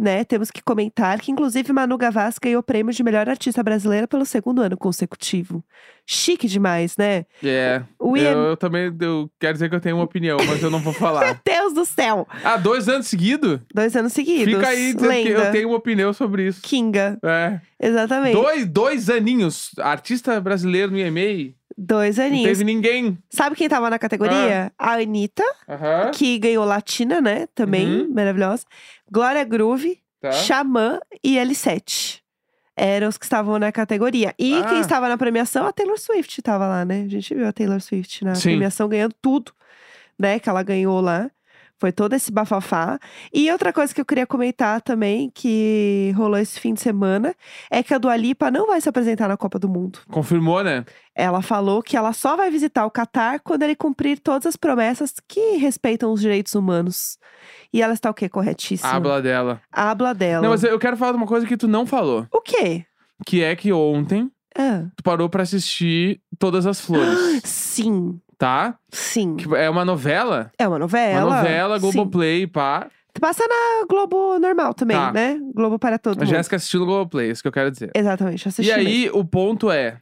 né? 0.00 0.24
Temos 0.24 0.50
que 0.50 0.62
comentar 0.62 1.20
que, 1.20 1.30
inclusive, 1.30 1.72
Manu 1.72 1.98
Gavassi 1.98 2.38
ganhou 2.42 2.60
o 2.60 2.62
prêmio 2.62 2.92
de 2.92 3.02
melhor 3.02 3.28
artista 3.28 3.62
brasileira 3.62 4.08
pelo 4.08 4.24
segundo 4.24 4.62
ano 4.62 4.76
consecutivo. 4.76 5.62
Chique 6.06 6.48
demais, 6.48 6.96
né? 6.96 7.26
É. 7.44 7.82
O 7.98 8.16
Eu, 8.16 8.38
eu 8.38 8.56
também 8.56 8.90
eu 9.00 9.30
quero 9.38 9.52
dizer 9.52 9.68
que 9.68 9.74
eu 9.76 9.80
tenho 9.80 9.96
uma 9.96 10.04
opinião, 10.04 10.38
mas 10.46 10.62
eu 10.62 10.70
não 10.70 10.80
vou 10.80 10.92
falar. 10.94 11.40
Deus 11.44 11.74
do 11.74 11.84
céu! 11.84 12.26
ah, 12.42 12.56
dois 12.56 12.88
anos 12.88 13.06
seguidos? 13.06 13.60
Dois 13.74 13.94
anos 13.94 14.12
seguidos. 14.14 14.54
Fica 14.54 14.68
aí 14.68 14.94
dizendo 14.94 15.12
que 15.12 15.28
Lenda. 15.28 15.44
eu 15.44 15.52
tenho 15.52 15.68
uma 15.68 15.76
opinião 15.76 16.12
sobre 16.14 16.46
isso. 16.46 16.62
Kinga, 16.62 17.18
É. 17.22 17.60
exatamente. 17.78 18.32
Dois, 18.32 18.66
dois 18.66 19.10
aninhos. 19.10 19.70
Artista 19.78 20.40
brasileiro 20.40 20.90
no 20.92 20.98
EMA. 20.98 21.52
Dois 21.82 22.18
Não 22.18 22.24
aninhos. 22.26 22.44
teve 22.48 22.64
ninguém. 22.64 23.16
Sabe 23.30 23.56
quem 23.56 23.66
tava 23.68 23.88
na 23.88 23.98
categoria? 23.98 24.70
Ah. 24.78 24.90
A 24.90 24.94
Anitta, 25.00 25.44
Aham. 25.66 26.10
que 26.12 26.38
ganhou 26.38 26.62
Latina, 26.64 27.22
né? 27.22 27.46
Também, 27.54 28.02
Uhum. 28.02 28.12
maravilhosa. 28.12 28.64
Glória 29.10 29.44
Groove, 29.44 30.00
Tá. 30.20 30.32
Xamã 30.32 31.00
e 31.24 31.36
L7. 31.38 32.20
Eram 32.76 33.08
os 33.08 33.16
que 33.18 33.24
estavam 33.24 33.58
na 33.58 33.72
categoria. 33.72 34.34
E 34.38 34.54
Ah. 34.54 34.64
quem 34.68 34.80
estava 34.80 35.08
na 35.08 35.16
premiação, 35.18 35.66
a 35.66 35.72
Taylor 35.72 35.98
Swift 35.98 36.40
estava 36.40 36.66
lá, 36.66 36.84
né? 36.84 37.02
A 37.04 37.08
gente 37.08 37.34
viu 37.34 37.46
a 37.46 37.52
Taylor 37.52 37.80
Swift 37.80 38.24
na 38.24 38.34
Sim. 38.34 38.42
premiação 38.50 38.88
ganhando 38.88 39.14
tudo, 39.20 39.52
né? 40.18 40.38
Que 40.38 40.48
ela 40.48 40.62
ganhou 40.62 41.00
lá. 41.00 41.30
Foi 41.80 41.90
todo 41.90 42.12
esse 42.12 42.30
bafafá. 42.30 42.98
E 43.32 43.50
outra 43.50 43.72
coisa 43.72 43.94
que 43.94 44.00
eu 44.00 44.04
queria 44.04 44.26
comentar 44.26 44.82
também, 44.82 45.30
que 45.34 46.12
rolou 46.14 46.38
esse 46.38 46.60
fim 46.60 46.74
de 46.74 46.80
semana, 46.82 47.34
é 47.70 47.82
que 47.82 47.94
a 47.94 47.98
Dua 47.98 48.14
Lipa 48.16 48.50
não 48.50 48.66
vai 48.66 48.80
se 48.82 48.88
apresentar 48.88 49.28
na 49.28 49.36
Copa 49.38 49.58
do 49.58 49.66
Mundo. 49.66 49.98
Confirmou, 50.10 50.62
né? 50.62 50.84
Ela 51.14 51.40
falou 51.40 51.82
que 51.82 51.96
ela 51.96 52.12
só 52.12 52.36
vai 52.36 52.50
visitar 52.50 52.84
o 52.84 52.90
Catar 52.90 53.40
quando 53.40 53.62
ele 53.62 53.74
cumprir 53.74 54.18
todas 54.18 54.44
as 54.46 54.56
promessas 54.56 55.14
que 55.26 55.56
respeitam 55.56 56.12
os 56.12 56.20
direitos 56.20 56.54
humanos. 56.54 57.18
E 57.72 57.80
ela 57.80 57.94
está 57.94 58.10
o 58.10 58.14
quê? 58.14 58.28
Corretíssima. 58.28 58.90
Habla 58.92 59.22
dela. 59.22 59.62
Habla 59.72 60.12
dela. 60.12 60.42
Não, 60.42 60.50
mas 60.50 60.62
eu 60.62 60.78
quero 60.78 60.98
falar 60.98 61.12
de 61.12 61.16
uma 61.18 61.26
coisa 61.26 61.46
que 61.46 61.56
tu 61.56 61.66
não 61.66 61.86
falou. 61.86 62.26
O 62.30 62.42
quê? 62.42 62.84
Que 63.24 63.42
é 63.42 63.56
que 63.56 63.72
ontem 63.72 64.30
Ah, 64.54 64.84
tu 64.96 65.02
parou 65.02 65.28
pra 65.30 65.42
assistir 65.44 66.20
Todas 66.38 66.66
as 66.66 66.78
Flores, 66.80 67.40
sim, 67.44 68.20
tá? 68.40 68.74
sim. 68.90 69.36
Que 69.36 69.54
é 69.54 69.68
uma 69.70 69.84
novela. 69.84 70.50
É 70.58 70.66
uma 70.66 70.78
novela. 70.78 71.26
Uma 71.26 71.36
novela, 71.36 71.78
sim. 71.78 71.82
Globoplay, 71.92 72.46
pá. 72.46 72.88
Passa 73.20 73.44
na 73.46 73.86
Globo 73.88 74.38
normal 74.38 74.72
também, 74.72 74.96
Tá. 74.96 75.12
né? 75.12 75.38
Globo 75.54 75.78
para 75.78 75.98
todo 75.98 76.22
A. 76.22 76.24
Jéssica 76.24 76.56
assistiu 76.56 76.80
no 76.80 76.86
Globoplay, 76.86 77.28
é 77.28 77.32
isso 77.32 77.42
que 77.42 77.48
eu 77.48 77.52
quero 77.52 77.70
dizer. 77.70 77.90
Exatamente, 77.94 78.48
assisti 78.48 78.70
E 78.72 78.74
mesmo. 78.76 78.88
aí, 78.88 79.10
o 79.12 79.24
ponto 79.24 79.70
é. 79.70 79.98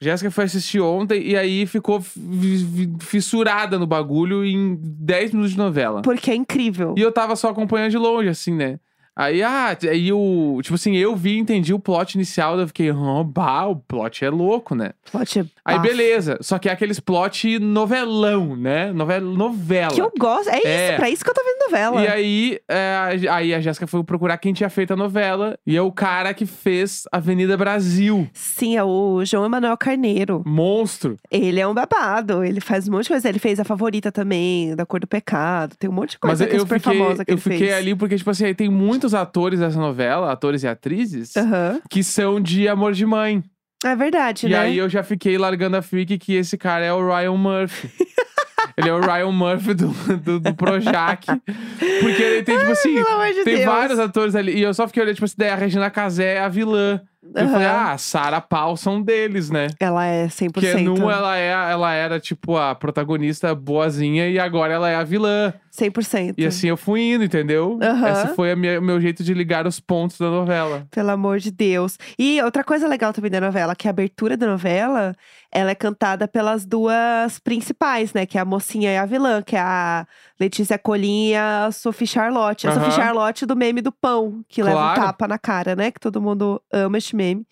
Jéssica 0.00 0.30
foi 0.30 0.44
assistir 0.44 0.80
ontem 0.80 1.22
e 1.22 1.36
aí 1.36 1.66
ficou 1.66 2.00
fi- 2.00 2.18
fi- 2.20 2.92
fissurada 3.00 3.78
no 3.78 3.86
bagulho 3.86 4.44
em 4.44 4.76
10 4.80 5.30
minutos 5.32 5.52
de 5.52 5.58
novela. 5.58 6.02
Porque 6.02 6.30
é 6.30 6.34
incrível. 6.34 6.94
E 6.96 7.00
eu 7.02 7.12
tava 7.12 7.36
só 7.36 7.50
acompanhando 7.50 7.90
de 7.90 7.98
longe, 7.98 8.28
assim, 8.28 8.52
né? 8.54 8.80
Aí, 9.14 9.42
ah, 9.42 9.76
aí 9.90 10.12
o. 10.12 10.58
Tipo 10.62 10.74
assim, 10.74 10.96
eu 10.96 11.14
vi, 11.14 11.38
entendi 11.38 11.74
o 11.74 11.78
plot 11.78 12.14
inicial, 12.14 12.58
eu 12.58 12.66
fiquei, 12.66 12.90
oh, 12.90 13.22
bah, 13.24 13.66
o 13.66 13.76
plot 13.76 14.24
é 14.24 14.30
louco, 14.30 14.74
né? 14.74 14.92
Plot 15.10 15.40
é 15.40 15.44
Aí, 15.64 15.76
bafo. 15.76 15.88
beleza. 15.88 16.38
Só 16.40 16.58
que 16.58 16.68
é 16.68 16.72
aqueles 16.72 16.98
plot 16.98 17.58
novelão, 17.58 18.56
né? 18.56 18.92
Novela. 18.92 19.30
novela. 19.36 19.94
Que 19.94 20.00
eu 20.00 20.10
gosto. 20.18 20.48
É, 20.48 20.60
É. 20.64 20.88
isso, 20.88 20.96
pra 20.96 21.10
isso 21.10 21.24
que 21.24 21.30
eu 21.30 21.34
tô 21.34 21.42
vendo 21.44 21.70
novela. 21.70 22.02
E 22.02 22.08
aí, 22.08 22.58
é, 22.68 23.26
a- 23.28 23.34
aí 23.36 23.54
a 23.54 23.60
Jéssica 23.60 23.86
foi 23.86 24.02
procurar 24.02 24.38
quem 24.38 24.52
tinha 24.52 24.70
feito 24.70 24.92
a 24.92 24.96
novela. 24.96 25.58
E 25.66 25.76
é 25.76 25.82
o 25.82 25.92
cara 25.92 26.32
que 26.32 26.46
fez 26.46 27.04
Avenida 27.12 27.56
Brasil. 27.56 28.28
Sim, 28.32 28.76
é 28.76 28.82
o 28.84 29.24
João 29.24 29.44
Emanuel 29.44 29.76
Carneiro. 29.76 30.42
Monstro. 30.46 31.16
Ele 31.30 31.60
é 31.60 31.66
um 31.68 31.74
babado. 31.74 32.42
Ele 32.44 32.60
faz 32.60 32.88
um 32.88 32.92
monte 32.92 33.04
de 33.04 33.08
coisa. 33.10 33.28
Ele 33.28 33.38
fez 33.38 33.60
a 33.60 33.64
favorita 33.64 34.10
também, 34.10 34.74
da 34.74 34.86
Cor 34.86 35.00
do 35.00 35.06
Pecado. 35.06 35.76
Tem 35.78 35.88
um 35.90 35.92
monte 35.92 36.12
de 36.12 36.18
Mas 36.22 36.30
coisa 36.38 36.46
que 36.46 36.52
é 36.52 36.56
eu 36.56 36.60
super 36.60 36.80
fiquei, 36.80 36.98
famosa 36.98 37.24
que 37.24 37.30
eu 37.30 37.34
ele 37.34 37.40
fiquei 37.42 37.58
fez. 37.58 37.72
ali 37.74 37.94
porque, 37.94 38.16
tipo 38.16 38.30
assim, 38.30 38.46
aí 38.46 38.54
tem 38.54 38.68
muitos 39.02 39.14
atores 39.14 39.58
dessa 39.58 39.78
novela, 39.80 40.30
atores 40.30 40.62
e 40.62 40.68
atrizes, 40.68 41.36
Aham. 41.36 41.80
que 41.90 42.04
são 42.04 42.40
de 42.40 42.68
Amor 42.68 42.92
de 42.92 43.04
Mãe. 43.04 43.42
É 43.84 43.96
verdade, 43.96 44.46
E 44.46 44.50
né? 44.50 44.58
aí 44.60 44.78
eu 44.78 44.88
já 44.88 45.02
fiquei 45.02 45.36
largando 45.36 45.76
a 45.76 45.82
fique 45.82 46.16
que 46.18 46.34
esse 46.36 46.56
cara 46.56 46.84
é 46.84 46.92
o 46.92 47.04
Ryan 47.04 47.36
Murphy. 47.36 47.90
ele 48.78 48.88
é 48.88 48.94
o 48.94 49.00
Ryan 49.00 49.32
Murphy 49.32 49.74
do, 49.74 49.88
do, 50.18 50.38
do 50.38 50.54
Projac. 50.54 51.26
Porque 51.26 52.22
ele 52.22 52.42
tem, 52.44 52.56
tipo 52.58 52.70
assim, 52.70 52.94
Pelo 52.94 53.08
amor 53.08 53.34
de 53.34 53.42
tem 53.42 53.54
Deus. 53.56 53.64
vários 53.66 53.98
atores 53.98 54.36
ali. 54.36 54.52
E 54.56 54.62
eu 54.62 54.72
só 54.72 54.86
fiquei 54.86 55.02
olhando, 55.02 55.16
tipo 55.16 55.24
assim, 55.24 55.34
daí 55.36 55.50
a 55.50 55.56
Regina 55.56 55.90
Casé 55.90 56.34
é 56.34 56.40
a 56.40 56.48
vilã. 56.48 57.00
Eu 57.34 57.48
falei, 57.48 57.68
ah, 57.68 57.96
Sarah 57.96 58.40
Paul 58.40 58.76
são 58.76 59.00
deles, 59.00 59.48
né? 59.48 59.68
Ela 59.78 60.04
é 60.04 60.26
100%. 60.26 60.52
Porque 60.52 60.74
num 60.74 61.08
ela, 61.08 61.38
é, 61.38 61.50
ela 61.50 61.92
era, 61.92 62.18
tipo, 62.18 62.56
a 62.56 62.74
protagonista 62.74 63.54
boazinha 63.54 64.28
e 64.28 64.40
agora 64.40 64.74
ela 64.74 64.90
é 64.90 64.96
a 64.96 65.04
vilã. 65.04 65.54
100%. 65.72 66.34
E 66.36 66.44
assim 66.44 66.68
eu 66.68 66.76
fui 66.76 67.12
indo, 67.12 67.24
entendeu? 67.24 67.78
Aham. 67.80 68.12
Esse 68.12 68.34
foi 68.34 68.52
o 68.52 68.82
meu 68.82 69.00
jeito 69.00 69.22
de 69.22 69.32
ligar 69.32 69.66
os 69.66 69.78
pontos 69.78 70.18
da 70.18 70.28
novela. 70.28 70.86
Pelo 70.90 71.10
amor 71.10 71.38
de 71.38 71.50
Deus. 71.50 71.96
E 72.18 72.42
outra 72.42 72.64
coisa 72.64 72.88
legal 72.88 73.12
também 73.12 73.30
da 73.30 73.40
novela, 73.40 73.74
que 73.76 73.86
a 73.86 73.90
abertura 73.90 74.36
da 74.36 74.46
novela, 74.46 75.14
ela 75.50 75.70
é 75.70 75.74
cantada 75.74 76.26
pelas 76.26 76.66
duas 76.66 77.38
principais, 77.38 78.12
né? 78.12 78.26
Que 78.26 78.36
é 78.36 78.40
a 78.40 78.44
mocinha 78.44 78.92
e 78.92 78.96
a 78.96 79.06
vilã, 79.06 79.40
que 79.40 79.56
é 79.56 79.60
a 79.60 80.06
Letícia 80.42 80.76
Colin 80.78 81.28
e 81.28 81.34
a 81.36 81.70
Sophie 81.72 82.06
Charlotte. 82.06 82.66
A 82.66 82.70
Aham. 82.70 82.80
Sophie 82.80 82.96
Charlotte 82.96 83.46
do 83.46 83.54
meme 83.56 83.80
do 83.80 83.92
pão, 83.92 84.44
que 84.48 84.62
leva 84.62 84.76
um 84.76 84.80
Claro. 84.82 85.00
tapa 85.00 85.28
na 85.28 85.38
cara, 85.38 85.76
né? 85.76 85.90
Que 85.90 86.00
todo 86.00 86.20
mundo 86.20 86.60
ama 86.72 86.98
este 86.98 87.14
meme, 87.14 87.46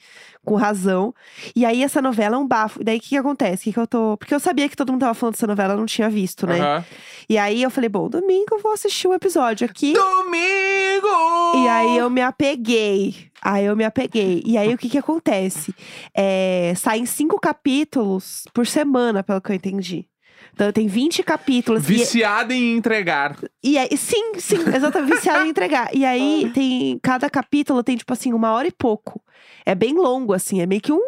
com 0.45 0.57
razão. 0.57 1.15
E 1.55 1.65
aí 1.65 1.83
essa 1.83 2.03
novela 2.03 2.35
é 2.37 2.39
um 2.39 2.47
bafo. 2.47 2.81
E 2.81 2.85
daí 2.85 2.99
o 2.99 3.01
que, 3.01 3.11
que 3.11 3.17
acontece? 3.17 3.65
Que 3.65 3.73
que 3.73 3.79
eu 3.79 3.87
tô... 3.87 4.17
Porque 4.17 4.35
eu 4.35 4.41
sabia 4.41 4.69
que 4.69 4.77
todo 4.77 4.91
mundo 4.93 5.01
tava 5.03 5.15
falando 5.15 5.35
dessa 5.35 5.47
novela, 5.47 5.75
eu 5.75 5.79
não 5.79 5.87
tinha 5.87 6.11
visto, 6.11 6.47
né? 6.47 6.61
Aham. 6.61 6.85
E 7.29 7.39
aí 7.39 7.63
eu 7.63 7.71
falei, 7.71 7.89
bom, 7.89 8.09
domingo 8.09 8.57
eu 8.57 8.59
vou 8.61 8.73
assistir 8.73 9.07
um 9.07 9.15
episódio 9.15 9.65
aqui. 9.65 9.93
Domingo! 9.93 11.65
E 11.65 11.69
aí 11.69 11.97
eu 11.97 12.11
me 12.11 12.21
apeguei. 12.21 13.15
Aí 13.43 13.65
eu 13.65 13.77
me 13.77 13.85
apeguei. 13.85 14.43
E 14.45 14.59
aí 14.59 14.75
o 14.75 14.79
que 14.79 14.89
que 14.89 14.99
acontece? 14.99 15.75
É, 16.15 16.73
saem 16.77 17.07
cinco 17.07 17.39
capítulos 17.41 18.45
por 18.53 18.67
semana, 18.67 19.23
pelo 19.23 19.41
que 19.41 19.53
eu 19.53 19.57
entendi. 19.57 20.07
Então 20.53 20.71
tem 20.73 20.87
20 20.87 21.23
capítulos. 21.23 21.85
E, 21.85 21.95
Viciada 21.95 22.55
em 22.55 22.77
entregar. 22.77 23.37
E 23.63 23.79
aí, 23.79 23.97
sim, 23.97 24.33
sim, 24.39 24.59
exatamente, 24.75 25.15
viciada 25.15 25.47
em 25.47 25.51
entregar. 25.51 25.95
E 25.95 26.05
aí 26.05 26.51
tem. 26.55 26.99
Cada 27.03 27.29
capítulo 27.31 27.83
tem, 27.83 27.97
tipo 27.97 28.13
assim, 28.13 28.33
uma 28.33 28.53
hora 28.53 28.69
e 28.69 28.73
pouco. 28.73 29.23
É 29.65 29.75
bem 29.75 29.95
longo, 29.95 30.33
assim, 30.33 30.61
é 30.61 30.67
meio 30.67 30.81
que 30.81 30.93
um. 30.93 31.01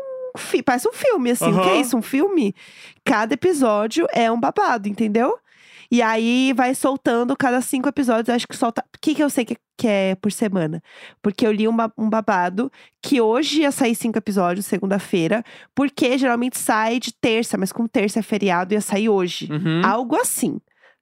Parece 0.64 0.88
um 0.88 0.92
filme, 0.92 1.30
assim. 1.30 1.52
O 1.52 1.62
que 1.62 1.68
é 1.68 1.80
isso? 1.80 1.96
Um 1.96 2.02
filme? 2.02 2.54
Cada 3.04 3.34
episódio 3.34 4.06
é 4.12 4.30
um 4.32 4.40
babado, 4.40 4.88
entendeu? 4.88 5.36
E 5.92 6.00
aí 6.00 6.54
vai 6.56 6.74
soltando 6.74 7.36
cada 7.36 7.60
cinco 7.60 7.86
episódios. 7.86 8.28
eu 8.28 8.34
Acho 8.34 8.48
que 8.48 8.56
solta. 8.56 8.82
O 8.82 8.98
que, 8.98 9.14
que 9.14 9.22
eu 9.22 9.28
sei 9.28 9.44
que, 9.44 9.58
que 9.76 9.86
é 9.86 10.14
por 10.14 10.32
semana? 10.32 10.82
Porque 11.20 11.46
eu 11.46 11.52
li 11.52 11.68
um, 11.68 11.76
um 11.98 12.08
babado 12.08 12.72
que 13.02 13.20
hoje 13.20 13.60
ia 13.60 13.70
sair 13.70 13.94
cinco 13.94 14.16
episódios, 14.16 14.64
segunda-feira. 14.64 15.44
Porque 15.74 16.16
geralmente 16.16 16.58
sai 16.58 16.98
de 16.98 17.12
terça, 17.12 17.58
mas 17.58 17.72
como 17.72 17.86
terça 17.88 18.20
é 18.20 18.22
feriado, 18.22 18.72
ia 18.72 18.80
sair 18.80 19.10
hoje. 19.10 19.48
Uhum. 19.52 19.82
Algo 19.84 20.16
assim, 20.16 20.58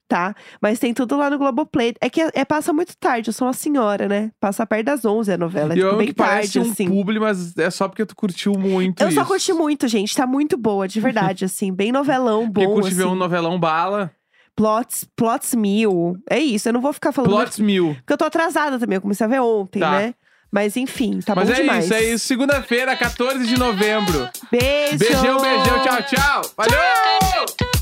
tá? 0.09 0.35
Mas 0.61 0.81
tem 0.81 0.93
tudo 0.93 1.17
lá 1.17 1.31
no 1.31 1.39
Globoplay. 1.39 1.95
É 2.01 2.11
que 2.11 2.21
é, 2.23 2.31
é- 2.35 2.45
passa 2.45 2.73
muito 2.73 2.97
tarde, 2.97 3.29
eu 3.29 3.33
sou 3.33 3.47
uma 3.47 3.55
senhora, 3.55 4.09
né? 4.09 4.33
Passa 4.41 4.67
perto 4.67 4.87
das 4.87 5.05
11 5.05 5.33
a 5.33 5.39
novela, 5.39 5.73
é 5.73 5.79
eu 5.79 5.85
tipo, 5.91 5.97
bem 5.99 6.13
tarde, 6.13 6.59
um 6.59 6.63
assim. 6.63 6.89
publi, 6.89 7.21
mas 7.21 7.57
é 7.57 7.71
só 7.71 7.87
porque 7.87 8.05
tu 8.05 8.17
curtiu 8.17 8.55
muito 8.59 9.01
Eu 9.01 9.09
isso. 9.09 9.21
só 9.21 9.25
curti 9.25 9.53
muito, 9.53 9.87
gente. 9.87 10.17
Tá 10.17 10.27
muito 10.27 10.57
boa, 10.57 10.89
de 10.89 10.99
verdade, 10.99 11.45
assim. 11.47 11.73
Bem 11.73 11.93
novelão, 11.93 12.51
Quem 12.53 12.67
bom, 12.67 12.73
curte 12.75 12.89
assim. 12.89 12.97
ver 12.97 13.05
um 13.07 13.15
novelão 13.15 13.57
bala, 13.61 14.11
Plots, 14.61 15.07
plots 15.17 15.55
mil. 15.55 16.19
É 16.29 16.39
isso, 16.39 16.69
eu 16.69 16.73
não 16.75 16.83
vou 16.83 16.93
ficar 16.93 17.13
falando... 17.13 17.31
plots 17.31 17.59
mil. 17.59 17.95
Porque 18.01 18.13
eu 18.13 18.19
tô 18.19 18.27
atrasada 18.27 18.79
também, 18.79 18.97
eu 18.97 19.01
comecei 19.01 19.25
a 19.25 19.29
ver 19.29 19.41
ontem, 19.41 19.81
Tá. 19.81 19.91
né? 19.93 20.15
Mas 20.53 20.77
enfim, 20.77 21.21
tá 21.25 21.35
Mas 21.35 21.49
bom 21.49 21.55
é 21.55 21.61
demais. 21.61 21.85
isso, 21.87 21.95
é 21.95 22.03
isso. 22.05 22.27
Segunda-feira, 22.27 22.95
14 22.95 23.47
de 23.47 23.57
novembro. 23.59 24.29
Beijo! 24.51 24.99
Beijão, 24.99 25.41
beijão, 25.41 25.83
tchau, 25.83 26.03
tchau. 26.03 26.43
Valeu! 26.59 27.80